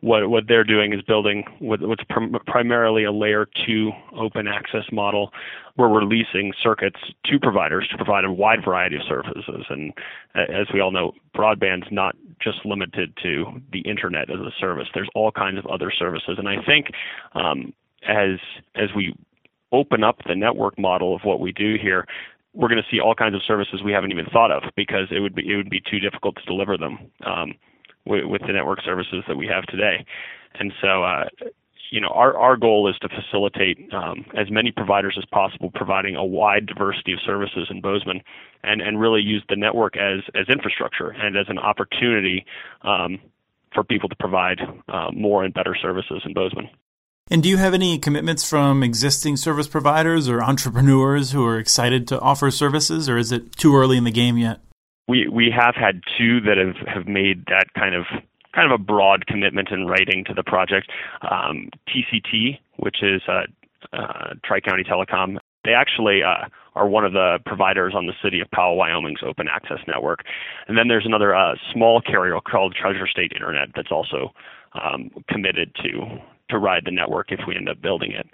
what 0.00 0.28
what 0.28 0.44
they're 0.48 0.64
doing 0.64 0.92
is 0.92 1.02
building 1.02 1.44
what, 1.58 1.80
what's 1.80 2.02
prim- 2.08 2.36
primarily 2.46 3.04
a 3.04 3.12
layer 3.12 3.46
two 3.66 3.92
open 4.16 4.48
access 4.48 4.84
model, 4.92 5.32
we're 5.88 6.04
leasing 6.04 6.52
circuits 6.62 7.00
to 7.24 7.38
providers 7.38 7.88
to 7.90 7.96
provide 7.96 8.24
a 8.24 8.32
wide 8.32 8.64
variety 8.64 8.96
of 8.96 9.02
services. 9.08 9.64
And 9.68 9.92
as 10.34 10.66
we 10.72 10.80
all 10.80 10.90
know, 10.90 11.12
broadband's 11.34 11.86
not 11.90 12.16
just 12.42 12.64
limited 12.64 13.16
to 13.22 13.46
the 13.72 13.80
internet 13.80 14.30
as 14.30 14.40
a 14.40 14.50
service. 14.58 14.88
There's 14.94 15.08
all 15.14 15.30
kinds 15.30 15.58
of 15.58 15.66
other 15.66 15.90
services, 15.96 16.36
and 16.38 16.48
I 16.48 16.62
think 16.64 16.86
um, 17.34 17.72
as 18.06 18.38
as 18.74 18.88
we 18.96 19.14
open 19.72 20.02
up 20.02 20.18
the 20.26 20.34
network 20.34 20.78
model 20.78 21.14
of 21.14 21.22
what 21.22 21.40
we 21.40 21.52
do 21.52 21.76
here, 21.80 22.06
we're 22.54 22.68
going 22.68 22.82
to 22.82 22.88
see 22.90 23.00
all 23.00 23.14
kinds 23.14 23.34
of 23.34 23.42
services 23.46 23.82
we 23.84 23.92
haven't 23.92 24.10
even 24.10 24.26
thought 24.26 24.50
of 24.50 24.64
because 24.76 25.06
it 25.10 25.20
would 25.20 25.34
be 25.34 25.50
it 25.50 25.56
would 25.56 25.70
be 25.70 25.80
too 25.80 26.00
difficult 26.00 26.36
to 26.36 26.42
deliver 26.44 26.76
them 26.76 26.98
um, 27.24 27.54
with, 28.06 28.24
with, 28.24 28.42
the 28.42 28.52
network 28.52 28.80
services 28.82 29.22
that 29.28 29.36
we 29.36 29.46
have 29.46 29.64
today. 29.66 30.04
And 30.58 30.72
so, 30.80 31.04
uh, 31.04 31.24
you 31.90 32.00
know, 32.00 32.08
our 32.08 32.36
our 32.36 32.56
goal 32.56 32.88
is 32.88 32.96
to 33.00 33.08
facilitate 33.08 33.92
um, 33.92 34.24
as 34.38 34.50
many 34.50 34.70
providers 34.70 35.16
as 35.18 35.24
possible, 35.26 35.70
providing 35.74 36.14
a 36.16 36.24
wide 36.24 36.66
diversity 36.66 37.12
of 37.12 37.18
services 37.26 37.68
in 37.70 37.80
Bozeman, 37.80 38.20
and 38.62 38.80
and 38.80 39.00
really 39.00 39.20
use 39.20 39.44
the 39.48 39.56
network 39.56 39.96
as 39.96 40.20
as 40.34 40.48
infrastructure 40.48 41.10
and 41.10 41.36
as 41.36 41.46
an 41.48 41.58
opportunity 41.58 42.46
um, 42.82 43.18
for 43.74 43.84
people 43.84 44.08
to 44.08 44.16
provide 44.16 44.60
uh, 44.88 45.10
more 45.12 45.44
and 45.44 45.52
better 45.52 45.76
services 45.80 46.22
in 46.24 46.32
Bozeman. 46.32 46.68
And 47.30 47.42
do 47.42 47.48
you 47.48 47.58
have 47.58 47.74
any 47.74 47.98
commitments 47.98 48.48
from 48.48 48.82
existing 48.82 49.36
service 49.36 49.68
providers 49.68 50.28
or 50.28 50.42
entrepreneurs 50.42 51.30
who 51.30 51.46
are 51.46 51.58
excited 51.58 52.08
to 52.08 52.20
offer 52.20 52.50
services, 52.50 53.08
or 53.08 53.18
is 53.18 53.30
it 53.30 53.56
too 53.56 53.76
early 53.76 53.96
in 53.96 54.04
the 54.04 54.10
game 54.10 54.38
yet? 54.38 54.60
We 55.08 55.28
we 55.28 55.52
have 55.56 55.74
had 55.74 56.02
two 56.16 56.40
that 56.42 56.56
have, 56.56 56.86
have 56.86 57.08
made 57.08 57.46
that 57.46 57.66
kind 57.74 57.96
of 57.96 58.04
kind 58.54 58.70
of 58.70 58.80
a 58.80 58.82
broad 58.82 59.26
commitment 59.26 59.70
in 59.70 59.86
writing 59.86 60.24
to 60.24 60.34
the 60.34 60.42
project. 60.42 60.90
Um, 61.22 61.70
TCT, 61.88 62.58
which 62.76 63.02
is 63.02 63.22
uh, 63.28 63.42
uh, 63.92 64.34
Tri 64.44 64.60
County 64.60 64.84
Telecom, 64.84 65.38
they 65.64 65.72
actually 65.72 66.22
uh, 66.22 66.48
are 66.74 66.88
one 66.88 67.04
of 67.04 67.12
the 67.12 67.38
providers 67.44 67.94
on 67.94 68.06
the 68.06 68.12
City 68.22 68.40
of 68.40 68.50
Powell, 68.50 68.76
Wyoming's 68.76 69.20
open 69.24 69.46
access 69.48 69.78
network. 69.86 70.24
And 70.68 70.78
then 70.78 70.88
there's 70.88 71.06
another 71.06 71.34
uh, 71.34 71.54
small 71.72 72.00
carrier 72.00 72.38
called 72.40 72.74
Treasure 72.74 73.06
State 73.06 73.32
Internet 73.32 73.70
that's 73.74 73.90
also 73.90 74.32
um, 74.72 75.10
committed 75.28 75.74
to 75.82 76.18
to 76.48 76.58
ride 76.58 76.84
the 76.84 76.90
network 76.90 77.30
if 77.30 77.40
we 77.46 77.54
end 77.54 77.68
up 77.68 77.80
building 77.80 78.10
it. 78.10 78.26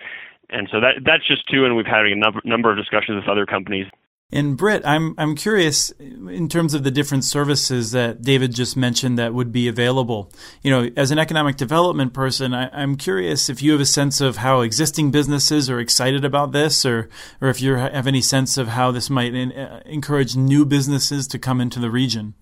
And 0.49 0.69
so 0.71 0.81
that 0.81 1.03
that's 1.05 1.27
just 1.27 1.49
two, 1.49 1.65
and 1.65 1.77
we've 1.77 1.87
had 1.87 2.07
a 2.07 2.15
number, 2.15 2.41
number 2.45 2.71
of 2.71 2.77
discussions 2.77 3.17
with 3.17 3.29
other 3.29 3.47
companies. 3.47 3.87
And 4.33 4.57
Britt, 4.57 4.85
I'm 4.85 5.15
I'm 5.19 5.37
curious 5.37 5.91
in 6.01 6.49
terms 6.49 6.75
of 6.75 6.83
the 6.83 6.91
different 6.91 7.23
services 7.23 7.93
that 7.93 8.23
David 8.23 8.53
just 8.53 8.77
mentioned 8.77 9.17
that 9.19 9.33
would 9.33 9.53
be 9.53 9.69
available. 9.69 10.33
You 10.63 10.71
know, 10.73 10.91
as 10.97 11.13
an 11.13 11.19
economic 11.21 11.57
development 11.57 12.13
person, 12.13 12.53
I, 12.53 12.83
am 12.83 12.97
curious 12.97 13.49
if 13.49 13.63
you 13.63 13.71
have 13.71 13.81
a 13.81 13.87
sense 13.87 14.21
of 14.21 14.39
how 14.39 14.63
existing 14.63 15.13
businesses 15.13 15.71
are 15.71 15.79
excited 15.79 16.25
about 16.25 16.51
this, 16.51 16.85
or 16.85 17.09
or 17.41 17.49
if 17.51 17.63
you 17.63 17.75
have 17.75 18.09
any 18.09 18.21
sense 18.21 18.59
of 18.59 18.69
how 18.69 18.91
this 18.91 19.09
might 19.09 19.33
in, 19.33 19.53
uh, 19.53 19.81
encourage 19.87 20.35
new 20.35 20.65
businesses 20.65 21.29
to 21.29 21.39
come 21.39 21.61
into 21.61 21.79
the 21.79 21.91
region. 21.91 22.35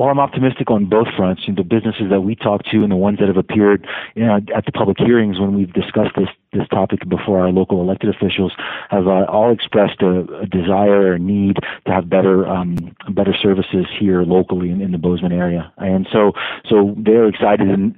Well, 0.00 0.08
I'm 0.08 0.18
optimistic 0.18 0.70
on 0.70 0.86
both 0.86 1.08
fronts. 1.14 1.42
the 1.46 1.62
businesses 1.62 2.08
that 2.08 2.22
we 2.22 2.34
talk 2.34 2.64
to 2.70 2.82
and 2.82 2.90
the 2.90 2.96
ones 2.96 3.18
that 3.18 3.28
have 3.28 3.36
appeared 3.36 3.86
you 4.14 4.24
know, 4.24 4.36
at 4.56 4.64
the 4.64 4.72
public 4.72 4.96
hearings 4.96 5.38
when 5.38 5.54
we've 5.54 5.74
discussed 5.74 6.16
this 6.16 6.28
this 6.54 6.66
topic 6.68 7.06
before 7.06 7.38
our 7.38 7.50
local 7.50 7.82
elected 7.82 8.08
officials 8.08 8.52
have 8.88 9.06
uh, 9.06 9.26
all 9.28 9.52
expressed 9.52 10.00
a, 10.00 10.20
a 10.38 10.46
desire 10.46 11.12
or 11.12 11.18
need 11.18 11.56
to 11.84 11.92
have 11.92 12.08
better 12.08 12.48
um, 12.48 12.96
better 13.10 13.34
services 13.34 13.84
here 14.00 14.22
locally 14.22 14.70
in, 14.70 14.80
in 14.80 14.90
the 14.90 14.96
Bozeman 14.96 15.32
area, 15.32 15.70
and 15.76 16.08
so 16.10 16.32
so 16.66 16.94
they're 16.96 17.28
excited 17.28 17.68
and 17.68 17.94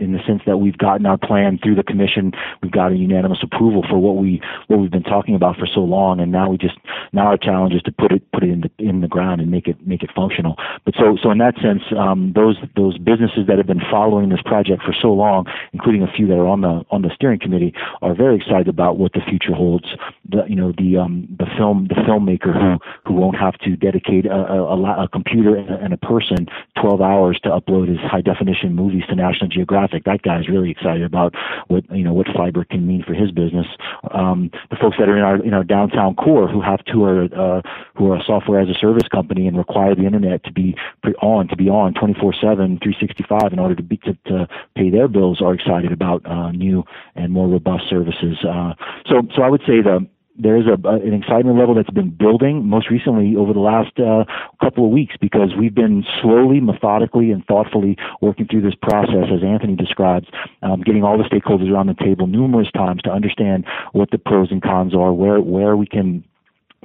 in 0.00 0.12
the 0.12 0.20
sense 0.26 0.42
that 0.46 0.58
we've 0.58 0.78
gotten 0.78 1.06
our 1.06 1.18
plan 1.18 1.58
through 1.62 1.74
the 1.74 1.82
commission. 1.82 2.32
We've 2.62 2.72
got 2.72 2.92
a 2.92 2.96
unanimous 2.96 3.38
approval 3.42 3.84
for 3.88 3.98
what 3.98 4.16
we 4.16 4.40
what 4.68 4.80
we've 4.80 4.90
been 4.90 5.02
talking 5.02 5.34
about 5.34 5.56
for 5.56 5.66
so 5.66 5.80
long, 5.80 6.20
and 6.20 6.32
now 6.32 6.50
we 6.50 6.58
just 6.58 6.76
now 7.12 7.26
our 7.26 7.36
challenge 7.36 7.74
is 7.74 7.82
to 7.82 7.92
put 7.92 8.12
it 8.12 8.22
put 8.32 8.42
it 8.42 8.50
in 8.50 8.60
the 8.62 8.70
in 8.78 9.00
the 9.00 9.08
ground 9.08 9.40
and 9.40 9.50
make 9.50 9.68
it 9.68 9.86
make 9.86 10.02
it 10.02 10.10
functional. 10.14 10.56
But 10.84 10.94
so 10.98 11.16
so 11.22 11.30
in 11.30 11.38
that 11.38 11.54
sense, 11.62 11.82
um, 11.96 12.32
those 12.34 12.56
those 12.76 12.98
businesses 12.98 13.46
that 13.46 13.58
have 13.58 13.66
been 13.66 13.82
following 13.90 14.30
this 14.30 14.42
project 14.42 14.82
for 14.82 14.94
so 14.94 15.12
long, 15.12 15.46
including 15.72 16.02
a 16.02 16.10
few 16.10 16.26
that 16.28 16.34
are 16.34 16.48
on 16.48 16.62
the 16.62 16.84
on 16.90 17.02
the 17.02 17.10
steering 17.14 17.38
committee, 17.38 17.74
are 18.02 18.14
very 18.14 18.36
excited 18.36 18.68
about 18.68 18.98
what 18.98 19.12
the 19.12 19.20
future 19.20 19.54
holds. 19.54 19.86
The 20.28 20.44
you 20.48 20.56
know 20.56 20.72
the 20.76 20.96
um, 20.96 21.28
the 21.38 21.46
film 21.56 21.88
the 21.88 21.94
filmmaker 21.94 22.52
who 22.52 22.78
who 23.06 23.14
won't 23.14 23.36
have 23.36 23.58
to 23.58 23.76
dedicate 23.76 24.26
a, 24.26 24.32
a, 24.32 25.04
a, 25.04 25.08
computer 25.08 25.56
and 25.56 25.70
a, 25.70 25.78
and 25.78 25.92
a 25.92 25.96
person 25.96 26.46
12 26.80 27.00
hours 27.00 27.38
to 27.42 27.48
upload 27.50 27.88
his 27.88 27.98
high 27.98 28.20
definition 28.20 28.74
movies 28.74 29.02
to 29.08 29.14
National 29.14 29.48
Geographic 29.48 29.89
traffic. 29.90 30.04
That 30.04 30.22
guy's 30.22 30.48
really 30.48 30.70
excited 30.70 31.02
about 31.02 31.34
what 31.68 31.84
you 31.90 32.04
know 32.04 32.12
what 32.12 32.26
fiber 32.34 32.64
can 32.64 32.86
mean 32.86 33.02
for 33.06 33.14
his 33.14 33.30
business. 33.30 33.66
Um, 34.12 34.50
the 34.70 34.76
folks 34.76 34.96
that 34.98 35.08
are 35.08 35.16
in 35.16 35.22
our 35.22 35.44
in 35.44 35.54
our 35.54 35.64
downtown 35.64 36.14
core 36.14 36.48
who 36.48 36.60
have 36.60 36.84
to 36.86 37.04
are 37.04 37.24
uh, 37.24 37.62
who 37.96 38.10
are 38.10 38.16
a 38.16 38.24
software 38.24 38.60
as 38.60 38.68
a 38.68 38.74
service 38.74 39.08
company 39.08 39.46
and 39.46 39.56
require 39.56 39.94
the 39.94 40.04
internet 40.04 40.44
to 40.44 40.52
be 40.52 40.74
on 41.22 41.48
to 41.48 41.56
be 41.56 41.68
on 41.68 41.94
24/7, 41.94 42.40
365 42.40 43.52
in 43.52 43.58
order 43.58 43.74
to 43.74 43.82
be 43.82 43.96
to, 43.98 44.14
to 44.26 44.48
pay 44.74 44.90
their 44.90 45.08
bills 45.08 45.40
are 45.40 45.54
excited 45.54 45.92
about 45.92 46.24
uh, 46.26 46.50
new 46.52 46.84
and 47.14 47.32
more 47.32 47.48
robust 47.48 47.88
services. 47.88 48.38
Uh, 48.44 48.74
so 49.06 49.22
so 49.34 49.42
I 49.42 49.48
would 49.48 49.62
say 49.62 49.82
the 49.82 50.06
there 50.42 50.56
is 50.56 50.64
a, 50.66 50.88
an 50.88 51.12
excitement 51.12 51.58
level 51.58 51.74
that's 51.74 51.90
been 51.90 52.10
building 52.10 52.66
most 52.66 52.90
recently 52.90 53.36
over 53.36 53.52
the 53.52 53.60
last 53.60 53.98
uh, 53.98 54.24
couple 54.62 54.84
of 54.84 54.90
weeks 54.90 55.14
because 55.20 55.50
we've 55.58 55.74
been 55.74 56.04
slowly, 56.22 56.60
methodically, 56.60 57.30
and 57.30 57.44
thoughtfully 57.46 57.96
working 58.20 58.46
through 58.46 58.62
this 58.62 58.74
process, 58.74 59.28
as 59.32 59.42
Anthony 59.44 59.76
describes, 59.76 60.26
um, 60.62 60.80
getting 60.82 61.04
all 61.04 61.18
the 61.18 61.24
stakeholders 61.24 61.70
around 61.70 61.86
the 61.86 61.94
table 61.94 62.26
numerous 62.26 62.70
times 62.72 63.02
to 63.02 63.10
understand 63.10 63.66
what 63.92 64.10
the 64.10 64.18
pros 64.18 64.50
and 64.50 64.62
cons 64.62 64.94
are, 64.94 65.12
where 65.12 65.40
where 65.40 65.76
we 65.76 65.86
can 65.86 66.24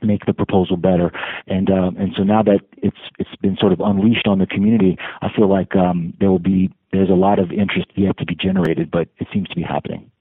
make 0.02 0.26
the 0.26 0.34
proposal 0.34 0.78
better. 0.78 1.12
And 1.48 1.70
uh, 1.70 1.92
and 1.98 2.14
so 2.16 2.24
now 2.24 2.44
that 2.44 2.60
it's 2.78 2.98
it's 3.20 3.36
been 3.42 3.58
sort 3.58 3.72
of 3.72 3.80
unleashed 3.80 4.28
on 4.28 4.40
the 4.40 4.48
community, 4.48 4.98
I 5.22 5.30
feel 5.36 5.50
like 5.50 5.76
um, 5.76 6.14
there 6.20 6.30
will 6.30 6.40
be 6.40 6.72
there's 6.92 7.10
a 7.10 7.14
lot 7.14 7.40
of 7.40 7.52
interest 7.52 7.88
yet 7.96 8.18
to 8.18 8.26
be 8.26 8.36
generated, 8.36 8.92
but 8.92 9.08
it 9.18 9.28
seems 9.34 9.48
to 9.50 9.56
be 9.56 9.64
happening. 9.64 10.12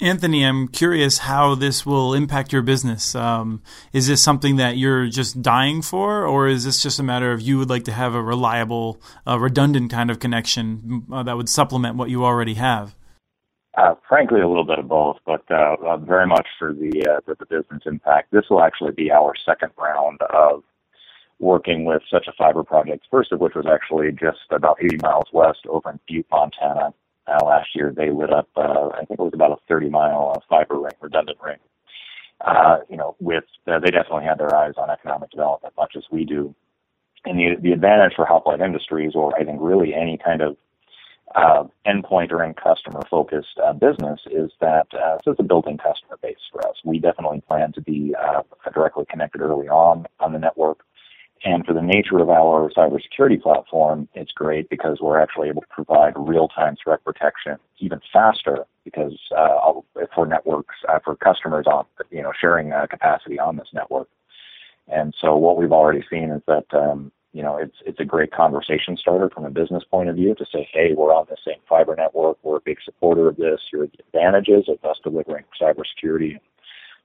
Anthony, 0.00 0.44
I'm 0.44 0.66
curious 0.68 1.18
how 1.18 1.54
this 1.54 1.84
will 1.84 2.14
impact 2.14 2.54
your 2.54 2.62
business. 2.62 3.14
Um, 3.14 3.62
is 3.92 4.06
this 4.06 4.22
something 4.22 4.56
that 4.56 4.78
you're 4.78 5.08
just 5.08 5.42
dying 5.42 5.82
for, 5.82 6.24
or 6.24 6.48
is 6.48 6.64
this 6.64 6.82
just 6.82 6.98
a 6.98 7.02
matter 7.02 7.32
of 7.32 7.42
you 7.42 7.58
would 7.58 7.68
like 7.68 7.84
to 7.84 7.92
have 7.92 8.14
a 8.14 8.22
reliable, 8.22 8.98
uh, 9.26 9.38
redundant 9.38 9.90
kind 9.90 10.10
of 10.10 10.18
connection 10.18 11.04
uh, 11.12 11.22
that 11.24 11.36
would 11.36 11.50
supplement 11.50 11.96
what 11.96 12.08
you 12.08 12.24
already 12.24 12.54
have? 12.54 12.94
Uh, 13.76 13.94
frankly, 14.08 14.40
a 14.40 14.48
little 14.48 14.64
bit 14.64 14.78
of 14.78 14.88
both, 14.88 15.18
but 15.26 15.44
uh, 15.50 15.76
uh, 15.86 15.98
very 15.98 16.26
much 16.26 16.46
for 16.58 16.72
the 16.72 17.06
uh, 17.06 17.20
for 17.24 17.36
the 17.38 17.46
business 17.46 17.82
impact. 17.84 18.30
This 18.32 18.44
will 18.48 18.62
actually 18.62 18.92
be 18.92 19.10
our 19.10 19.34
second 19.44 19.70
round 19.78 20.20
of 20.22 20.62
working 21.38 21.84
with 21.84 22.02
such 22.10 22.26
a 22.26 22.32
fiber 22.32 22.64
project. 22.64 23.06
First 23.10 23.32
of 23.32 23.40
which 23.40 23.54
was 23.54 23.66
actually 23.66 24.12
just 24.12 24.40
about 24.50 24.78
80 24.82 24.96
miles 25.02 25.28
west 25.32 25.60
over 25.68 25.90
in 25.90 26.00
Butte, 26.08 26.26
Montana, 26.30 26.94
uh, 27.30 27.44
last 27.44 27.68
year, 27.74 27.92
they 27.94 28.10
lit 28.10 28.32
up, 28.32 28.48
uh, 28.56 28.88
I 28.94 29.04
think 29.04 29.20
it 29.20 29.22
was 29.22 29.34
about 29.34 29.52
a 29.52 29.56
30 29.68 29.90
mile 29.90 30.32
uh, 30.36 30.40
fiber 30.48 30.78
ring, 30.78 30.92
redundant 31.00 31.38
ring. 31.44 31.58
Uh, 32.40 32.78
you 32.88 32.96
know, 32.96 33.16
with, 33.20 33.44
uh, 33.66 33.78
they 33.78 33.90
definitely 33.90 34.24
had 34.24 34.38
their 34.38 34.54
eyes 34.54 34.74
on 34.76 34.90
economic 34.90 35.30
development, 35.30 35.74
much 35.76 35.92
as 35.96 36.04
we 36.10 36.24
do. 36.24 36.54
And 37.24 37.38
the, 37.38 37.56
the 37.60 37.72
advantage 37.72 38.14
for 38.16 38.24
Hoplite 38.24 38.60
Industries, 38.60 39.12
or 39.14 39.38
I 39.38 39.44
think 39.44 39.58
really 39.60 39.94
any 39.94 40.18
kind 40.24 40.40
of 40.40 40.56
uh, 41.34 41.64
endpoint 41.86 42.32
or 42.32 42.42
end 42.42 42.56
customer 42.56 43.00
focused 43.10 43.58
uh, 43.62 43.72
business 43.72 44.20
is 44.30 44.50
that 44.60 44.86
uh, 44.94 45.16
so 45.24 45.30
it's 45.30 45.40
a 45.40 45.44
building 45.44 45.78
customer 45.78 46.18
base 46.22 46.38
for 46.50 46.66
us. 46.66 46.74
We 46.84 46.98
definitely 46.98 47.42
plan 47.46 47.72
to 47.74 47.80
be 47.80 48.14
uh, 48.20 48.42
directly 48.74 49.04
connected 49.08 49.40
early 49.40 49.68
on 49.68 50.06
on 50.18 50.32
the 50.32 50.38
network. 50.38 50.80
And 51.42 51.64
for 51.64 51.72
the 51.72 51.80
nature 51.80 52.18
of 52.18 52.28
our 52.28 52.70
cybersecurity 52.70 53.40
platform, 53.40 54.08
it's 54.14 54.32
great 54.32 54.68
because 54.68 54.98
we're 55.00 55.18
actually 55.18 55.48
able 55.48 55.62
to 55.62 55.68
provide 55.68 56.12
real-time 56.16 56.76
threat 56.82 57.02
protection 57.02 57.56
even 57.78 58.00
faster 58.12 58.66
because 58.84 59.18
uh, 59.36 59.72
for 60.14 60.26
networks, 60.26 60.74
uh, 60.88 60.98
for 61.02 61.16
customers 61.16 61.66
on, 61.66 61.86
you 62.10 62.22
know, 62.22 62.32
sharing 62.38 62.72
uh, 62.72 62.86
capacity 62.86 63.38
on 63.38 63.56
this 63.56 63.68
network. 63.72 64.08
And 64.88 65.14
so 65.18 65.36
what 65.36 65.56
we've 65.56 65.72
already 65.72 66.04
seen 66.10 66.30
is 66.30 66.42
that, 66.46 66.66
um, 66.74 67.10
you 67.32 67.42
know, 67.42 67.56
it's 67.56 67.76
it's 67.86 68.00
a 68.00 68.04
great 68.04 68.32
conversation 68.32 68.96
starter 68.96 69.30
from 69.30 69.44
a 69.44 69.50
business 69.50 69.84
point 69.90 70.08
of 70.08 70.16
view 70.16 70.34
to 70.34 70.44
say, 70.52 70.68
hey, 70.72 70.94
we're 70.94 71.14
on 71.14 71.26
the 71.30 71.36
same 71.46 71.60
fiber 71.68 71.94
network, 71.96 72.38
we're 72.42 72.56
a 72.56 72.60
big 72.60 72.78
supporter 72.84 73.28
of 73.28 73.36
this. 73.36 73.60
Here 73.70 73.84
are 73.84 73.86
the 73.86 74.04
advantages 74.06 74.68
of 74.68 74.84
us 74.84 74.98
delivering 75.02 75.44
cybersecurity, 75.60 76.38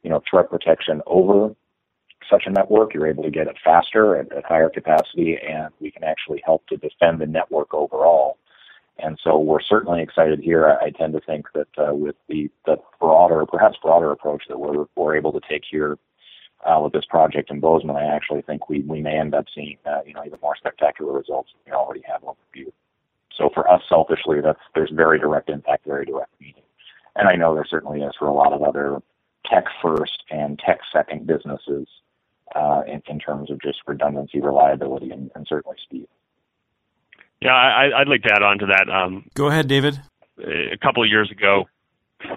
you 0.04 0.10
know, 0.10 0.22
threat 0.30 0.50
protection 0.50 1.02
over 1.06 1.56
such 2.30 2.44
a 2.46 2.52
network. 2.52 2.94
You're 2.94 3.08
able 3.08 3.24
to 3.24 3.32
get 3.32 3.48
it 3.48 3.58
faster 3.64 4.16
at, 4.18 4.32
at 4.32 4.46
higher 4.46 4.70
capacity, 4.70 5.38
and 5.38 5.70
we 5.80 5.92
can 5.92 6.04
actually 6.04 6.42
help 6.46 6.66
to 6.68 6.78
defend 6.78 7.20
the 7.20 7.26
network 7.26 7.74
overall. 7.74 8.38
And 8.98 9.20
so 9.22 9.38
we're 9.38 9.62
certainly 9.62 10.02
excited 10.02 10.40
here. 10.40 10.68
I, 10.68 10.86
I 10.86 10.90
tend 10.92 11.14
to 11.14 11.20
think 11.20 11.48
that 11.54 11.68
uh, 11.78 11.94
with 11.94 12.16
the, 12.30 12.50
the 12.66 12.78
broader, 13.00 13.46
perhaps 13.46 13.78
broader 13.82 14.12
approach 14.12 14.44
that 14.48 14.60
we're, 14.60 14.86
we're 14.96 15.18
able 15.18 15.34
to 15.34 15.42
take 15.50 15.64
here 15.70 15.98
uh, 16.66 16.80
with 16.82 16.94
this 16.94 17.06
project 17.06 17.52
in 17.52 17.60
Bozeman, 17.60 17.96
I 17.96 18.06
actually 18.06 18.42
think 18.42 18.70
we, 18.70 18.82
we 18.82 19.02
may 19.02 19.20
end 19.20 19.36
up 19.36 19.46
seeing 19.54 19.78
uh, 19.86 20.00
you 20.06 20.14
know 20.14 20.24
even 20.26 20.40
more 20.42 20.56
spectacular 20.56 21.14
results 21.14 21.50
than 21.54 21.72
we 21.72 21.78
already 21.78 22.04
have 22.08 22.24
on 22.24 22.36
view. 22.54 22.72
So 23.38 23.50
for 23.54 23.70
us, 23.70 23.82
selfishly, 23.90 24.40
that's 24.42 24.60
there's 24.74 24.92
very 24.92 25.20
direct 25.20 25.50
impact, 25.50 25.86
very 25.86 26.06
direct 26.06 26.32
meaning. 26.40 26.64
And 27.16 27.28
I 27.28 27.36
know 27.36 27.54
there 27.54 27.66
certainly 27.70 28.02
is 28.02 28.14
for 28.18 28.28
a 28.28 28.34
lot 28.34 28.54
of 28.54 28.64
other 28.64 29.02
tech 29.46 29.66
first 29.82 30.24
and 30.32 30.58
tech 30.60 30.80
second 30.92 31.28
businesses 31.28 31.88
uh, 32.54 32.82
in, 32.88 33.02
in 33.08 33.20
terms 33.20 33.50
of 33.50 33.62
just 33.62 33.80
redundancy, 33.88 34.40
reliability, 34.40 35.12
and, 35.12 35.32
and 35.36 35.46
certainly 35.48 35.78
speed. 35.84 36.08
Yeah, 37.42 37.54
I, 37.54 38.00
would 38.00 38.08
like 38.08 38.24
to 38.24 38.34
add 38.34 38.42
on 38.42 38.60
to 38.60 38.66
that. 38.68 38.90
Um, 38.90 39.30
Go 39.34 39.48
ahead, 39.48 39.68
David. 39.68 40.00
A 40.40 40.78
couple 40.82 41.04
of 41.04 41.10
years 41.10 41.30
ago, 41.32 41.66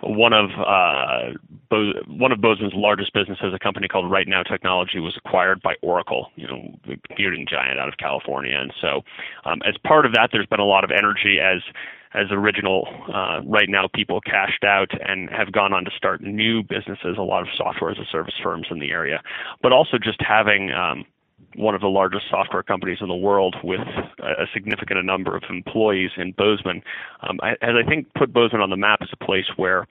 one 0.02 0.32
of 0.32 0.50
uh, 0.50 1.38
Bo- 1.70 2.02
one 2.08 2.32
of 2.32 2.40
Bozeman's 2.40 2.74
largest 2.74 3.12
businesses, 3.12 3.54
a 3.54 3.58
company 3.58 3.88
called 3.88 4.10
RightNow 4.10 4.46
Technology, 4.46 4.98
was 4.98 5.16
acquired 5.16 5.62
by 5.62 5.74
Oracle, 5.82 6.30
you 6.36 6.46
know, 6.46 6.78
the 6.86 6.96
computing 7.06 7.46
giant 7.48 7.78
out 7.78 7.88
of 7.88 7.96
California. 7.96 8.58
And 8.58 8.72
so, 8.80 9.02
um, 9.44 9.60
as 9.66 9.76
part 9.86 10.04
of 10.04 10.12
that, 10.12 10.30
there's 10.32 10.46
been 10.46 10.60
a 10.60 10.64
lot 10.64 10.84
of 10.84 10.90
energy 10.90 11.38
as 11.40 11.62
as 12.14 12.26
original 12.30 12.88
uh, 13.12 13.40
right 13.44 13.68
now 13.68 13.88
people 13.94 14.20
cashed 14.20 14.64
out 14.64 14.90
and 15.06 15.28
have 15.30 15.52
gone 15.52 15.72
on 15.72 15.84
to 15.84 15.90
start 15.96 16.20
new 16.20 16.62
businesses, 16.62 17.16
a 17.18 17.22
lot 17.22 17.42
of 17.42 17.48
software 17.56 17.90
as 17.90 17.98
a 17.98 18.06
service 18.10 18.34
firms 18.42 18.66
in 18.70 18.78
the 18.78 18.90
area, 18.90 19.22
but 19.62 19.72
also 19.72 19.98
just 19.98 20.20
having 20.20 20.70
um, 20.72 21.04
one 21.54 21.74
of 21.74 21.80
the 21.80 21.88
largest 21.88 22.24
software 22.30 22.62
companies 22.62 22.98
in 23.00 23.08
the 23.08 23.14
world 23.14 23.56
with 23.62 23.80
a 24.20 24.46
significant 24.52 25.04
number 25.04 25.36
of 25.36 25.42
employees 25.48 26.10
in 26.16 26.32
Bozeman 26.32 26.82
um, 27.22 27.38
has, 27.42 27.74
I 27.76 27.88
think, 27.88 28.12
put 28.14 28.32
Bozeman 28.32 28.60
on 28.60 28.70
the 28.70 28.76
map 28.76 29.00
as 29.02 29.08
a 29.12 29.24
place 29.24 29.46
where 29.56 29.86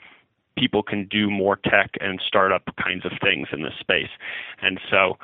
people 0.58 0.82
can 0.82 1.08
do 1.08 1.30
more 1.30 1.56
tech 1.56 1.92
and 2.02 2.20
startup 2.26 2.64
kinds 2.84 3.06
of 3.06 3.12
things 3.22 3.48
in 3.52 3.62
this 3.64 3.74
space. 3.80 4.10
And 4.62 4.80
so 4.90 5.18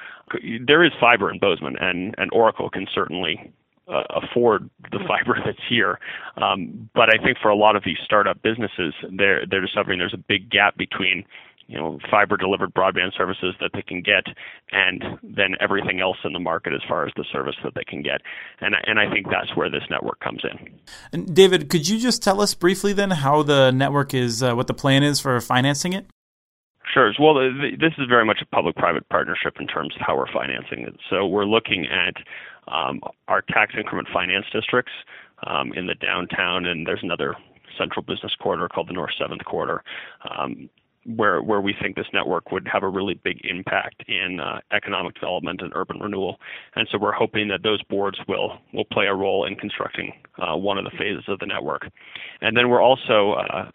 there 0.65 0.83
is 0.83 0.91
fiber 0.99 1.31
in 1.31 1.39
Bozeman, 1.39 1.75
and, 1.79 2.13
and 2.17 2.29
Oracle 2.31 2.69
can 2.69 2.87
certainly 2.93 3.51
uh, 3.87 4.03
afford 4.09 4.69
the 4.91 4.99
fiber 5.07 5.37
that's 5.45 5.57
here. 5.69 5.99
Um, 6.37 6.89
but 6.93 7.09
I 7.09 7.23
think 7.23 7.37
for 7.41 7.49
a 7.49 7.55
lot 7.55 7.75
of 7.75 7.83
these 7.85 7.97
startup 8.03 8.41
businesses, 8.41 8.93
they're 9.11 9.45
they're 9.49 9.61
discovering 9.61 9.99
there's 9.99 10.13
a 10.13 10.23
big 10.27 10.49
gap 10.49 10.77
between 10.77 11.25
you 11.67 11.77
know 11.77 11.99
fiber 12.11 12.37
delivered 12.37 12.73
broadband 12.73 13.15
services 13.17 13.55
that 13.61 13.71
they 13.73 13.81
can 13.81 14.01
get 14.01 14.25
and 14.71 15.03
then 15.23 15.55
everything 15.61 16.01
else 16.01 16.17
in 16.23 16.33
the 16.33 16.39
market 16.39 16.73
as 16.73 16.81
far 16.87 17.05
as 17.05 17.13
the 17.15 17.25
service 17.31 17.55
that 17.63 17.73
they 17.75 17.83
can 17.83 18.01
get 18.01 18.21
and 18.59 18.75
and 18.85 18.99
I 18.99 19.09
think 19.09 19.27
that's 19.29 19.55
where 19.55 19.69
this 19.69 19.83
network 19.89 20.19
comes 20.19 20.41
in. 20.43 20.79
And 21.11 21.33
David, 21.33 21.69
could 21.69 21.87
you 21.87 21.99
just 21.99 22.21
tell 22.21 22.41
us 22.41 22.53
briefly 22.53 22.93
then 22.93 23.11
how 23.11 23.43
the 23.43 23.71
network 23.71 24.13
is 24.13 24.43
uh, 24.43 24.53
what 24.55 24.67
the 24.67 24.73
plan 24.73 25.03
is 25.03 25.19
for 25.19 25.39
financing 25.39 25.93
it? 25.93 26.05
Sure. 26.93 27.11
Well, 27.19 27.33
this 27.33 27.93
is 27.97 28.05
very 28.07 28.25
much 28.25 28.39
a 28.41 28.45
public-private 28.55 29.07
partnership 29.09 29.55
in 29.59 29.65
terms 29.65 29.95
of 29.95 30.05
how 30.05 30.15
we're 30.15 30.31
financing 30.31 30.81
it. 30.81 30.95
So 31.09 31.25
we're 31.25 31.45
looking 31.45 31.87
at 31.87 32.13
um, 32.67 33.01
our 33.27 33.41
tax 33.41 33.73
increment 33.77 34.07
finance 34.11 34.45
districts 34.51 34.91
um, 35.45 35.73
in 35.73 35.87
the 35.87 35.95
downtown, 35.95 36.65
and 36.65 36.87
there's 36.87 37.03
another 37.03 37.35
central 37.77 38.03
business 38.03 38.35
corridor 38.41 38.67
called 38.69 38.89
the 38.89 38.93
North 38.93 39.13
Seventh 39.17 39.43
Corridor. 39.45 39.83
Um, 40.29 40.69
where 41.05 41.41
where 41.41 41.59
we 41.59 41.75
think 41.81 41.95
this 41.95 42.07
network 42.13 42.51
would 42.51 42.67
have 42.71 42.83
a 42.83 42.87
really 42.87 43.13
big 43.13 43.41
impact 43.43 44.03
in 44.07 44.39
uh, 44.39 44.59
economic 44.71 45.13
development 45.15 45.61
and 45.61 45.71
urban 45.75 45.99
renewal, 45.99 46.39
and 46.75 46.87
so 46.91 46.97
we're 46.97 47.11
hoping 47.11 47.49
that 47.49 47.61
those 47.61 47.81
boards 47.83 48.17
will 48.27 48.57
will 48.73 48.85
play 48.85 49.07
a 49.07 49.13
role 49.13 49.45
in 49.45 49.55
constructing 49.55 50.13
uh, 50.37 50.55
one 50.55 50.77
of 50.77 50.85
the 50.85 50.91
phases 50.91 51.25
of 51.27 51.39
the 51.39 51.45
network, 51.45 51.89
and 52.41 52.55
then 52.55 52.69
we're 52.69 52.81
also 52.81 53.33
uh, 53.33 53.69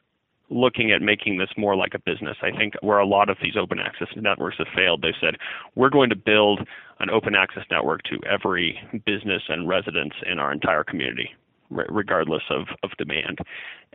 looking 0.51 0.93
at 0.93 1.03
making 1.03 1.39
this 1.39 1.51
more 1.57 1.77
like 1.77 1.95
a 1.95 1.99
business. 1.99 2.37
I 2.43 2.51
think 2.57 2.75
where 2.81 2.99
a 2.99 3.07
lot 3.07 3.29
of 3.29 3.37
these 3.43 3.57
open 3.57 3.79
access 3.79 4.09
networks 4.17 4.57
have 4.59 4.67
failed, 4.75 5.03
they 5.03 5.15
said, 5.21 5.37
we're 5.75 5.91
going 5.91 6.11
to 6.11 6.17
build 6.17 6.67
an 7.01 7.11
open 7.11 7.35
access 7.35 7.65
network 7.71 8.03
to 8.05 8.19
every 8.29 8.79
business 9.05 9.43
and 9.49 9.69
residence 9.69 10.15
in 10.31 10.39
our 10.39 10.53
entire 10.53 10.85
community, 10.85 11.31
regardless 11.71 12.43
of, 12.51 12.67
of 12.83 12.91
demand. 12.99 13.39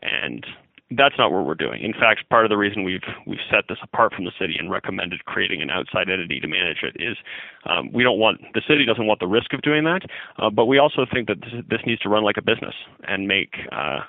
And 0.02 0.46
that's 0.92 1.16
not 1.18 1.32
what 1.32 1.46
we're 1.46 1.56
doing. 1.56 1.82
In 1.82 1.94
fact, 1.94 2.30
part 2.30 2.46
of 2.46 2.50
the 2.50 2.58
reason 2.58 2.84
we've 2.84 3.02
we've 3.26 3.40
set 3.50 3.66
this 3.68 3.78
apart 3.82 4.14
from 4.14 4.26
the 4.26 4.32
city 4.40 4.56
and 4.60 4.70
recommended 4.70 5.26
creating 5.26 5.62
an 5.62 5.70
outside 5.70 6.10
entity 6.10 6.40
to 6.40 6.48
manage 6.48 6.84
it 6.84 6.96
is 7.02 7.18
um, 7.66 7.92
we 7.92 8.04
don't 8.04 8.20
want 8.20 8.42
the 8.54 8.62
city 8.68 8.86
doesn't 8.86 9.08
want 9.08 9.20
the 9.20 9.28
risk 9.28 9.54
of 9.54 9.62
doing 9.62 9.84
that, 9.86 10.02
uh, 10.38 10.50
but 10.50 10.66
we 10.66 10.78
also 10.78 11.06
think 11.12 11.28
that 11.28 11.42
this, 11.42 11.64
this, 11.70 11.80
needs 11.86 12.02
to 12.02 12.10
run 12.10 12.24
like 12.24 12.38
a 12.38 12.42
business 12.42 12.76
and 13.08 13.28
make 13.28 13.56
uh, 13.72 14.00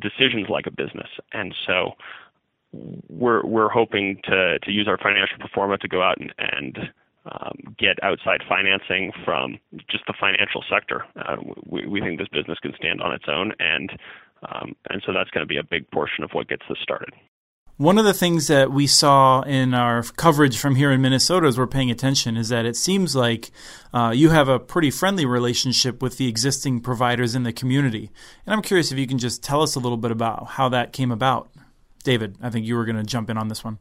decisions 0.00 0.48
like 0.48 0.66
a 0.66 0.70
business. 0.70 1.08
And 1.32 1.54
so 1.66 1.92
we're 3.08 3.44
we're 3.44 3.68
hoping 3.68 4.20
to 4.24 4.58
to 4.58 4.70
use 4.70 4.88
our 4.88 4.98
financial 4.98 5.38
performance 5.38 5.82
to 5.82 5.88
go 5.88 6.02
out 6.02 6.18
and, 6.20 6.34
and 6.38 6.78
um, 7.32 7.74
get 7.78 8.02
outside 8.02 8.42
financing 8.48 9.12
from 9.24 9.58
just 9.88 10.04
the 10.06 10.14
financial 10.18 10.64
sector. 10.70 11.04
Uh, 11.16 11.36
we, 11.66 11.86
we 11.86 12.00
think 12.00 12.18
this 12.18 12.28
business 12.28 12.58
can 12.60 12.72
stand 12.76 13.00
on 13.00 13.12
its 13.12 13.24
own, 13.28 13.52
and 13.58 13.98
um, 14.48 14.76
and 14.90 15.02
so 15.04 15.12
that's 15.12 15.30
going 15.30 15.42
to 15.42 15.48
be 15.48 15.56
a 15.56 15.64
big 15.64 15.90
portion 15.90 16.22
of 16.22 16.30
what 16.32 16.48
gets 16.48 16.62
this 16.68 16.78
started. 16.82 17.12
One 17.78 17.98
of 17.98 18.06
the 18.06 18.14
things 18.14 18.46
that 18.46 18.72
we 18.72 18.86
saw 18.86 19.42
in 19.42 19.74
our 19.74 20.02
coverage 20.02 20.58
from 20.58 20.76
here 20.76 20.90
in 20.90 21.02
Minnesota 21.02 21.46
as 21.46 21.58
we're 21.58 21.66
paying 21.66 21.90
attention 21.90 22.38
is 22.38 22.48
that 22.48 22.64
it 22.64 22.74
seems 22.74 23.14
like 23.14 23.50
uh, 23.92 24.14
you 24.16 24.30
have 24.30 24.48
a 24.48 24.58
pretty 24.58 24.90
friendly 24.90 25.26
relationship 25.26 26.00
with 26.00 26.16
the 26.16 26.26
existing 26.26 26.80
providers 26.80 27.34
in 27.34 27.42
the 27.42 27.52
community. 27.52 28.10
And 28.46 28.54
I'm 28.54 28.62
curious 28.62 28.92
if 28.92 28.98
you 28.98 29.06
can 29.06 29.18
just 29.18 29.44
tell 29.44 29.60
us 29.60 29.74
a 29.74 29.78
little 29.78 29.98
bit 29.98 30.10
about 30.10 30.46
how 30.46 30.70
that 30.70 30.94
came 30.94 31.12
about. 31.12 31.50
David, 32.02 32.38
I 32.40 32.48
think 32.48 32.64
you 32.64 32.76
were 32.76 32.86
going 32.86 32.96
to 32.96 33.04
jump 33.04 33.28
in 33.28 33.36
on 33.36 33.48
this 33.48 33.62
one. 33.62 33.78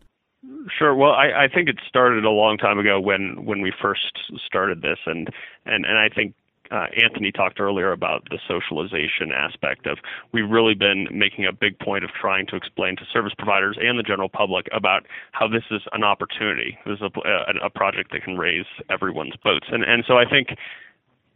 Sure. 0.77 0.93
Well, 0.93 1.11
I, 1.11 1.45
I 1.45 1.47
think 1.47 1.69
it 1.69 1.77
started 1.87 2.25
a 2.25 2.29
long 2.29 2.57
time 2.57 2.79
ago 2.79 2.99
when 2.99 3.45
when 3.45 3.61
we 3.61 3.71
first 3.81 4.19
started 4.45 4.81
this, 4.81 4.97
and 5.05 5.29
and 5.65 5.85
and 5.85 5.97
I 5.97 6.09
think 6.09 6.33
uh, 6.71 6.87
Anthony 7.01 7.31
talked 7.31 7.59
earlier 7.59 7.91
about 7.91 8.27
the 8.29 8.39
socialization 8.47 9.31
aspect 9.33 9.87
of 9.87 9.97
we've 10.31 10.49
really 10.49 10.73
been 10.73 11.07
making 11.11 11.45
a 11.45 11.53
big 11.53 11.77
point 11.79 12.03
of 12.03 12.11
trying 12.19 12.47
to 12.47 12.55
explain 12.55 12.95
to 12.97 13.03
service 13.11 13.33
providers 13.37 13.77
and 13.81 13.99
the 13.99 14.03
general 14.03 14.29
public 14.29 14.67
about 14.71 15.05
how 15.31 15.47
this 15.47 15.63
is 15.71 15.81
an 15.93 16.03
opportunity. 16.03 16.77
This 16.85 16.99
is 16.99 17.01
a, 17.01 17.27
a, 17.27 17.65
a 17.65 17.69
project 17.69 18.11
that 18.11 18.23
can 18.23 18.37
raise 18.37 18.65
everyone's 18.89 19.35
boats, 19.43 19.67
and 19.71 19.83
and 19.83 20.03
so 20.07 20.17
I 20.17 20.25
think 20.29 20.49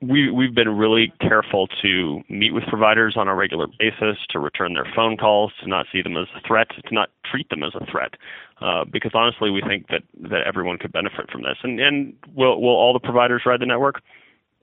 we 0.02 0.32
we've 0.32 0.56
been 0.56 0.78
really 0.78 1.12
careful 1.20 1.68
to 1.82 2.22
meet 2.30 2.54
with 2.54 2.64
providers 2.68 3.16
on 3.18 3.28
a 3.28 3.36
regular 3.36 3.68
basis, 3.80 4.18
to 4.30 4.40
return 4.40 4.74
their 4.74 4.88
phone 4.96 5.18
calls, 5.18 5.52
to 5.62 5.68
not 5.68 5.86
see 5.92 6.02
them 6.02 6.16
as 6.16 6.28
a 6.36 6.48
threat, 6.48 6.70
to 6.70 6.94
not 6.94 7.10
treat 7.30 7.50
them 7.50 7.64
as 7.64 7.74
a 7.76 7.86
threat, 7.92 8.14
uh, 8.62 8.86
because 8.86 9.12
honestly, 9.14 9.50
we 9.50 9.62
think 9.62 9.88
that 9.90 10.04
that 10.30 10.44
everyone 10.48 10.78
could 10.78 10.92
benefit 10.92 11.30
from 11.30 11.42
this. 11.42 11.58
And 11.64 11.80
and 11.80 12.14
will 12.34 12.62
will 12.62 12.76
all 12.76 12.94
the 12.94 13.00
providers 13.00 13.44
ride 13.46 13.60
the 13.60 13.66
network? 13.66 14.02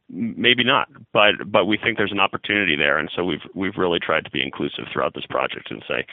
Maybe 0.09 0.65
not, 0.65 0.89
but 1.13 1.35
but 1.47 1.67
we 1.67 1.79
think 1.79 1.97
there's 1.97 2.13
an 2.13 2.21
opportunity 2.21 2.77
there, 2.77 2.99
and 2.99 3.11
so 3.15 3.25
we've 3.25 3.45
we've 3.55 3.77
really 3.77 3.99
tried 3.99 4.25
to 4.25 4.31
be 4.31 4.43
inclusive 4.43 4.85
throughout 4.93 5.15
this 5.15 5.27
project 5.27 5.71
and 5.71 5.83
say 5.89 6.07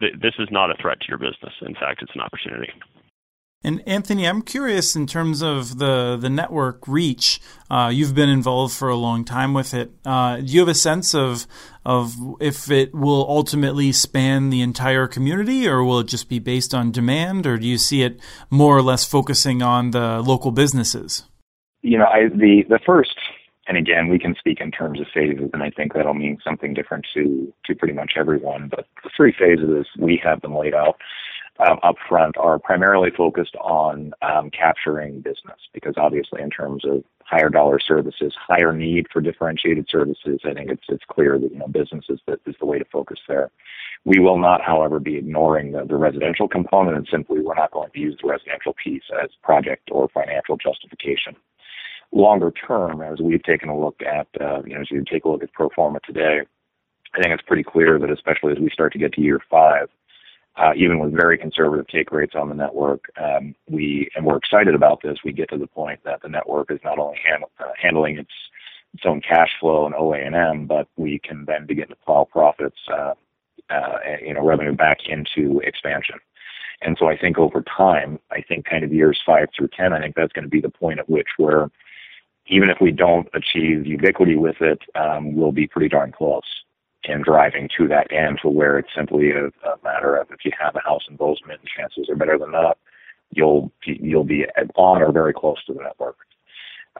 this 0.00 0.34
is 0.38 0.48
not 0.50 0.70
a 0.70 0.74
threat 0.80 1.00
to 1.00 1.06
your 1.08 1.18
business. 1.18 1.52
In 1.62 1.74
fact, 1.74 2.02
it's 2.02 2.14
an 2.14 2.20
opportunity. 2.20 2.72
And 3.64 3.82
Anthony, 3.88 4.24
I'm 4.28 4.42
curious 4.42 4.94
in 4.94 5.08
terms 5.08 5.42
of 5.42 5.78
the 5.78 6.16
the 6.16 6.30
network 6.30 6.86
reach. 6.86 7.40
Uh, 7.68 7.90
you've 7.92 8.14
been 8.14 8.28
involved 8.28 8.72
for 8.72 8.88
a 8.88 8.94
long 8.94 9.24
time 9.24 9.52
with 9.52 9.74
it. 9.74 9.90
Uh, 10.06 10.36
do 10.36 10.44
you 10.44 10.60
have 10.60 10.68
a 10.68 10.74
sense 10.74 11.12
of 11.12 11.46
of 11.84 12.14
if 12.40 12.70
it 12.70 12.94
will 12.94 13.26
ultimately 13.28 13.90
span 13.90 14.50
the 14.50 14.62
entire 14.62 15.08
community, 15.08 15.66
or 15.66 15.82
will 15.82 15.98
it 15.98 16.06
just 16.06 16.28
be 16.28 16.38
based 16.38 16.72
on 16.72 16.92
demand, 16.92 17.46
or 17.48 17.58
do 17.58 17.66
you 17.66 17.78
see 17.78 18.02
it 18.02 18.20
more 18.48 18.76
or 18.76 18.82
less 18.82 19.04
focusing 19.04 19.60
on 19.60 19.90
the 19.90 20.20
local 20.20 20.52
businesses? 20.52 21.24
You 21.82 21.98
know, 21.98 22.06
I, 22.06 22.28
the 22.28 22.62
the 22.68 22.78
first 22.86 23.16
and 23.68 23.76
again, 23.76 24.08
we 24.08 24.18
can 24.18 24.34
speak 24.38 24.60
in 24.60 24.70
terms 24.70 24.98
of 24.98 25.06
phases, 25.12 25.50
and 25.52 25.62
I 25.62 25.70
think 25.70 25.92
that'll 25.92 26.14
mean 26.14 26.38
something 26.42 26.72
different 26.72 27.06
to 27.14 27.52
to 27.66 27.74
pretty 27.74 27.94
much 27.94 28.12
everyone. 28.16 28.68
But 28.68 28.86
the 29.04 29.10
three 29.14 29.34
phases 29.38 29.86
we 29.98 30.20
have 30.24 30.40
them 30.40 30.56
laid 30.56 30.74
out 30.74 30.96
um, 31.58 31.78
up 31.82 31.96
front 32.08 32.36
are 32.38 32.58
primarily 32.58 33.10
focused 33.14 33.56
on 33.56 34.12
um, 34.22 34.50
capturing 34.50 35.20
business, 35.20 35.58
because 35.74 35.94
obviously, 35.98 36.40
in 36.40 36.48
terms 36.48 36.84
of 36.86 37.04
higher 37.24 37.50
dollar 37.50 37.78
services, 37.78 38.34
higher 38.38 38.72
need 38.72 39.06
for 39.12 39.20
differentiated 39.20 39.86
services, 39.90 40.40
I 40.46 40.54
think 40.54 40.70
it's 40.70 40.84
it's 40.88 41.04
clear 41.06 41.38
that 41.38 41.52
you 41.52 41.58
know 41.58 41.68
business 41.68 42.06
is 42.08 42.20
the, 42.26 42.40
is 42.46 42.56
the 42.58 42.66
way 42.66 42.78
to 42.78 42.86
focus 42.86 43.18
there. 43.28 43.50
We 44.06 44.18
will 44.18 44.38
not, 44.38 44.62
however, 44.62 44.98
be 44.98 45.16
ignoring 45.16 45.72
the, 45.72 45.84
the 45.84 45.96
residential 45.96 46.48
component, 46.48 46.96
and 46.96 47.08
simply 47.10 47.40
we're 47.40 47.54
not 47.54 47.72
going 47.72 47.90
to 47.90 48.00
use 48.00 48.16
the 48.22 48.28
residential 48.28 48.74
piece 48.82 49.02
as 49.22 49.28
project 49.42 49.90
or 49.92 50.08
financial 50.08 50.56
justification 50.56 51.36
longer 52.12 52.50
term, 52.50 53.02
as 53.02 53.20
we've 53.20 53.42
taken 53.42 53.68
a 53.68 53.78
look 53.78 54.00
at, 54.02 54.26
uh, 54.40 54.62
you 54.64 54.74
know, 54.74 54.80
as 54.80 54.90
you 54.90 55.04
take 55.10 55.24
a 55.24 55.28
look 55.28 55.42
at 55.42 55.52
pro 55.52 55.68
forma 55.70 56.00
today, 56.04 56.40
I 57.14 57.22
think 57.22 57.32
it's 57.32 57.46
pretty 57.46 57.62
clear 57.62 57.98
that 57.98 58.10
especially 58.10 58.52
as 58.52 58.58
we 58.58 58.70
start 58.70 58.92
to 58.92 58.98
get 58.98 59.12
to 59.14 59.20
year 59.20 59.40
five, 59.50 59.88
uh, 60.56 60.72
even 60.76 60.98
with 60.98 61.12
very 61.12 61.38
conservative 61.38 61.86
take 61.86 62.10
rates 62.10 62.34
on 62.34 62.48
the 62.48 62.54
network, 62.54 63.04
um, 63.22 63.54
we 63.70 64.10
and 64.16 64.26
we're 64.26 64.36
excited 64.36 64.74
about 64.74 65.00
this. 65.02 65.18
We 65.24 65.32
get 65.32 65.48
to 65.50 65.58
the 65.58 65.68
point 65.68 66.00
that 66.04 66.20
the 66.22 66.28
network 66.28 66.70
is 66.70 66.80
not 66.84 66.98
only 66.98 67.18
hand, 67.24 67.44
uh, 67.60 67.72
handling 67.80 68.18
its 68.18 68.32
its 68.94 69.04
own 69.06 69.20
cash 69.20 69.50
flow 69.60 69.86
and 69.86 69.94
OA&M, 69.94 70.66
but 70.66 70.88
we 70.96 71.20
can 71.20 71.44
then 71.44 71.66
begin 71.66 71.88
to 71.88 71.96
plow 71.96 72.26
profits, 72.30 72.78
uh, 72.90 73.12
uh, 73.70 73.98
you 74.20 74.32
know, 74.32 74.44
revenue 74.44 74.74
back 74.74 74.98
into 75.06 75.60
expansion. 75.60 76.16
And 76.80 76.96
so 76.98 77.06
I 77.06 77.16
think 77.16 77.38
over 77.38 77.62
time, 77.62 78.18
I 78.30 78.40
think 78.40 78.64
kind 78.64 78.82
of 78.82 78.92
years 78.92 79.20
five 79.24 79.48
through 79.56 79.68
ten, 79.76 79.92
I 79.92 80.00
think 80.00 80.16
that's 80.16 80.32
going 80.32 80.44
to 80.44 80.50
be 80.50 80.60
the 80.60 80.70
point 80.70 80.98
at 80.98 81.08
which 81.08 81.28
where 81.36 81.70
even 82.48 82.70
if 82.70 82.78
we 82.80 82.90
don't 82.90 83.28
achieve 83.34 83.86
ubiquity 83.86 84.36
with 84.36 84.56
it, 84.60 84.80
um, 84.94 85.34
we'll 85.34 85.52
be 85.52 85.66
pretty 85.66 85.88
darn 85.88 86.12
close. 86.12 86.64
in 87.04 87.22
driving 87.22 87.68
to 87.76 87.86
that 87.88 88.12
end 88.12 88.38
to 88.42 88.48
where 88.48 88.78
it's 88.78 88.88
simply 88.94 89.30
a, 89.30 89.46
a 89.46 89.76
matter 89.84 90.16
of 90.16 90.30
if 90.30 90.44
you 90.44 90.50
have 90.58 90.74
a 90.76 90.80
house 90.80 91.02
in 91.08 91.16
Bozeman, 91.16 91.58
chances 91.76 92.08
are 92.08 92.16
better 92.16 92.38
than 92.38 92.50
not 92.50 92.76
you'll 93.30 93.72
you'll 93.84 94.24
be 94.24 94.46
on 94.76 95.02
or 95.02 95.12
very 95.12 95.32
close 95.32 95.62
to 95.66 95.72
the 95.72 95.82
network. 95.82 96.16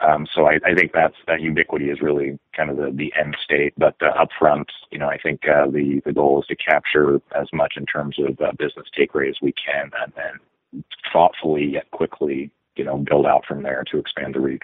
Um, 0.01 0.29
so 0.33 0.47
I, 0.47 0.61
I, 0.65 0.75
think 0.75 0.93
that's 0.93 1.17
that 1.27 1.41
ubiquity 1.41 1.91
is 1.91 2.01
really 2.01 2.39
kind 2.57 2.71
of 2.71 2.77
the, 2.77 2.93
the 2.95 3.13
end 3.21 3.37
state. 3.43 3.75
But 3.77 3.97
uh, 4.01 4.11
up 4.11 4.29
front, 4.39 4.71
you 4.93 4.99
know, 4.99 5.09
I 5.09 5.19
think 5.19 5.41
uh, 5.49 5.67
the 5.67 6.01
the 6.05 6.13
goal 6.13 6.41
is 6.41 6.47
to 6.49 6.57
capture 6.57 7.21
as 7.35 7.49
much 7.53 7.75
in 7.77 7.85
terms 7.85 8.17
of 8.19 8.41
uh, 8.41 8.53
business 8.57 8.87
take 8.97 9.15
rate 9.15 9.31
as 9.31 9.39
we 9.43 9.53
can, 9.53 9.91
and 10.01 10.13
then 10.15 10.85
thoughtfully 11.13 11.65
yet 11.65 11.91
quickly, 11.91 12.51
you 12.77 12.85
know, 12.85 12.99
build 12.99 13.27
out 13.27 13.45
from 13.47 13.63
there 13.63 13.83
to 13.91 13.99
expand 13.99 14.35
the 14.35 14.41
reach. 14.41 14.63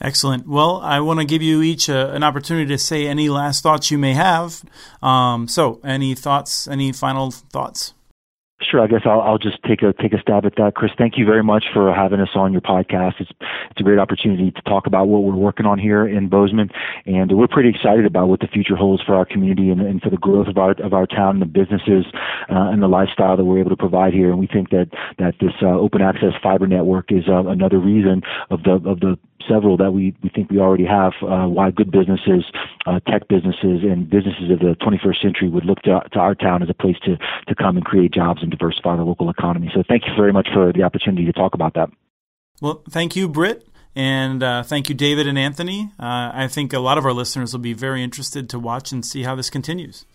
Excellent. 0.00 0.48
Well, 0.48 0.80
I 0.80 1.00
want 1.00 1.20
to 1.20 1.26
give 1.26 1.42
you 1.42 1.60
each 1.60 1.88
a, 1.90 2.08
uh, 2.08 2.14
an 2.14 2.22
opportunity 2.22 2.66
to 2.68 2.78
say 2.78 3.06
any 3.06 3.28
last 3.28 3.62
thoughts 3.62 3.90
you 3.90 3.98
may 3.98 4.14
have. 4.14 4.62
Um, 5.02 5.46
so, 5.46 5.78
any 5.84 6.14
thoughts? 6.14 6.66
Any 6.66 6.90
final 6.92 7.30
thoughts? 7.30 7.92
Sure. 8.62 8.80
I 8.80 8.86
guess 8.86 9.02
I'll, 9.06 9.22
I'll 9.22 9.38
just 9.38 9.62
take 9.62 9.82
a 9.82 9.94
take 9.94 10.12
a 10.12 10.20
stab 10.20 10.44
at 10.44 10.56
that, 10.56 10.74
Chris. 10.74 10.92
Thank 10.98 11.16
you 11.16 11.24
very 11.24 11.42
much 11.42 11.64
for 11.72 11.94
having 11.94 12.20
us 12.20 12.28
on 12.34 12.52
your 12.52 12.60
podcast. 12.60 13.14
It's 13.18 13.30
it's 13.70 13.80
a 13.80 13.82
great 13.82 13.98
opportunity 13.98 14.50
to 14.50 14.62
talk 14.62 14.86
about 14.86 15.08
what 15.08 15.22
we're 15.22 15.34
working 15.34 15.64
on 15.64 15.78
here 15.78 16.06
in 16.06 16.28
Bozeman, 16.28 16.70
and 17.06 17.32
we're 17.36 17.48
pretty 17.48 17.70
excited 17.70 18.04
about 18.04 18.28
what 18.28 18.40
the 18.40 18.48
future 18.48 18.76
holds 18.76 19.02
for 19.02 19.14
our 19.14 19.24
community 19.24 19.70
and, 19.70 19.80
and 19.80 20.02
for 20.02 20.10
the 20.10 20.18
growth 20.18 20.46
of 20.46 20.58
our 20.58 20.72
of 20.72 20.92
our 20.92 21.06
town 21.06 21.40
and 21.40 21.42
the 21.42 21.46
businesses 21.46 22.04
uh, 22.50 22.68
and 22.70 22.82
the 22.82 22.88
lifestyle 22.88 23.36
that 23.36 23.44
we're 23.44 23.60
able 23.60 23.70
to 23.70 23.76
provide 23.76 24.12
here. 24.12 24.30
And 24.30 24.38
we 24.38 24.46
think 24.46 24.68
that 24.70 24.90
that 25.18 25.36
this 25.40 25.52
uh, 25.62 25.66
open 25.66 26.02
access 26.02 26.34
fiber 26.42 26.66
network 26.66 27.10
is 27.10 27.24
uh, 27.28 27.46
another 27.46 27.78
reason 27.78 28.22
of 28.50 28.62
the 28.62 28.72
of 28.72 29.00
the 29.00 29.18
several 29.48 29.76
that 29.78 29.92
we, 29.92 30.14
we 30.22 30.28
think 30.28 30.50
we 30.50 30.58
already 30.58 30.84
have 30.84 31.12
uh, 31.22 31.46
why 31.46 31.70
good 31.70 31.90
businesses, 31.90 32.44
uh, 32.86 33.00
tech 33.08 33.28
businesses, 33.28 33.82
and 33.82 34.08
businesses 34.08 34.50
of 34.50 34.58
the 34.58 34.76
21st 34.80 35.22
century 35.22 35.48
would 35.48 35.64
look 35.64 35.80
to, 35.82 36.00
to 36.12 36.18
our 36.18 36.34
town 36.34 36.62
as 36.62 36.70
a 36.70 36.74
place 36.74 36.96
to, 37.04 37.16
to 37.48 37.54
come 37.54 37.76
and 37.76 37.84
create 37.84 38.12
jobs 38.12 38.42
and 38.42 38.50
diversify 38.50 38.96
the 38.96 39.02
local 39.02 39.30
economy. 39.30 39.70
So 39.74 39.82
thank 39.86 40.04
you 40.06 40.12
very 40.16 40.32
much 40.32 40.48
for 40.52 40.72
the 40.72 40.82
opportunity 40.82 41.26
to 41.26 41.32
talk 41.32 41.54
about 41.54 41.74
that. 41.74 41.90
Well, 42.60 42.82
thank 42.90 43.16
you, 43.16 43.28
Britt. 43.28 43.66
And 43.96 44.42
uh, 44.42 44.62
thank 44.62 44.88
you, 44.88 44.94
David 44.94 45.26
and 45.26 45.38
Anthony. 45.38 45.90
Uh, 45.98 46.30
I 46.32 46.48
think 46.48 46.72
a 46.72 46.78
lot 46.78 46.96
of 46.96 47.04
our 47.04 47.12
listeners 47.12 47.52
will 47.52 47.60
be 47.60 47.72
very 47.72 48.04
interested 48.04 48.48
to 48.50 48.58
watch 48.58 48.92
and 48.92 49.04
see 49.04 49.24
how 49.24 49.34
this 49.34 49.50
continues. 49.50 50.06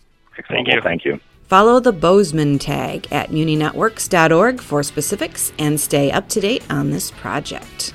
Thank 0.48 0.68
you. 0.68 0.80
Thank 0.80 1.04
you. 1.04 1.20
Follow 1.44 1.78
the 1.78 1.92
Bozeman 1.92 2.58
tag 2.58 3.06
at 3.12 3.30
muninetworks.org 3.30 4.60
for 4.60 4.82
specifics 4.82 5.52
and 5.58 5.78
stay 5.78 6.10
up 6.10 6.28
to 6.30 6.40
date 6.40 6.64
on 6.70 6.90
this 6.90 7.10
project. 7.12 7.94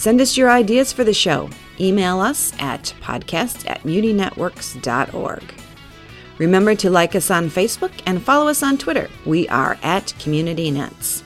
Send 0.00 0.22
us 0.22 0.34
your 0.34 0.50
ideas 0.50 0.94
for 0.94 1.04
the 1.04 1.12
show. 1.12 1.50
Email 1.78 2.20
us 2.20 2.54
at 2.58 2.94
podcast 3.02 3.68
at 3.68 3.82
muninetworks.org. 3.82 5.54
Remember 6.38 6.74
to 6.74 6.88
like 6.88 7.14
us 7.14 7.30
on 7.30 7.50
Facebook 7.50 7.92
and 8.06 8.22
follow 8.22 8.48
us 8.48 8.62
on 8.62 8.78
Twitter. 8.78 9.10
We 9.26 9.46
are 9.50 9.78
at 9.82 10.14
Community 10.18 10.70
Nets. 10.70 11.22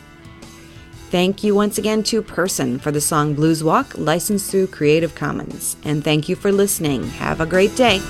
Thank 1.12 1.44
you 1.44 1.54
once 1.54 1.78
again 1.78 2.02
to 2.02 2.20
Person 2.20 2.80
for 2.80 2.90
the 2.90 3.00
song 3.00 3.34
Blues 3.34 3.62
Walk, 3.62 3.96
licensed 3.96 4.50
through 4.50 4.66
Creative 4.66 5.14
Commons. 5.14 5.76
And 5.84 6.02
thank 6.02 6.28
you 6.28 6.34
for 6.34 6.50
listening. 6.50 7.04
Have 7.10 7.40
a 7.40 7.46
great 7.46 7.76
day. 7.76 8.00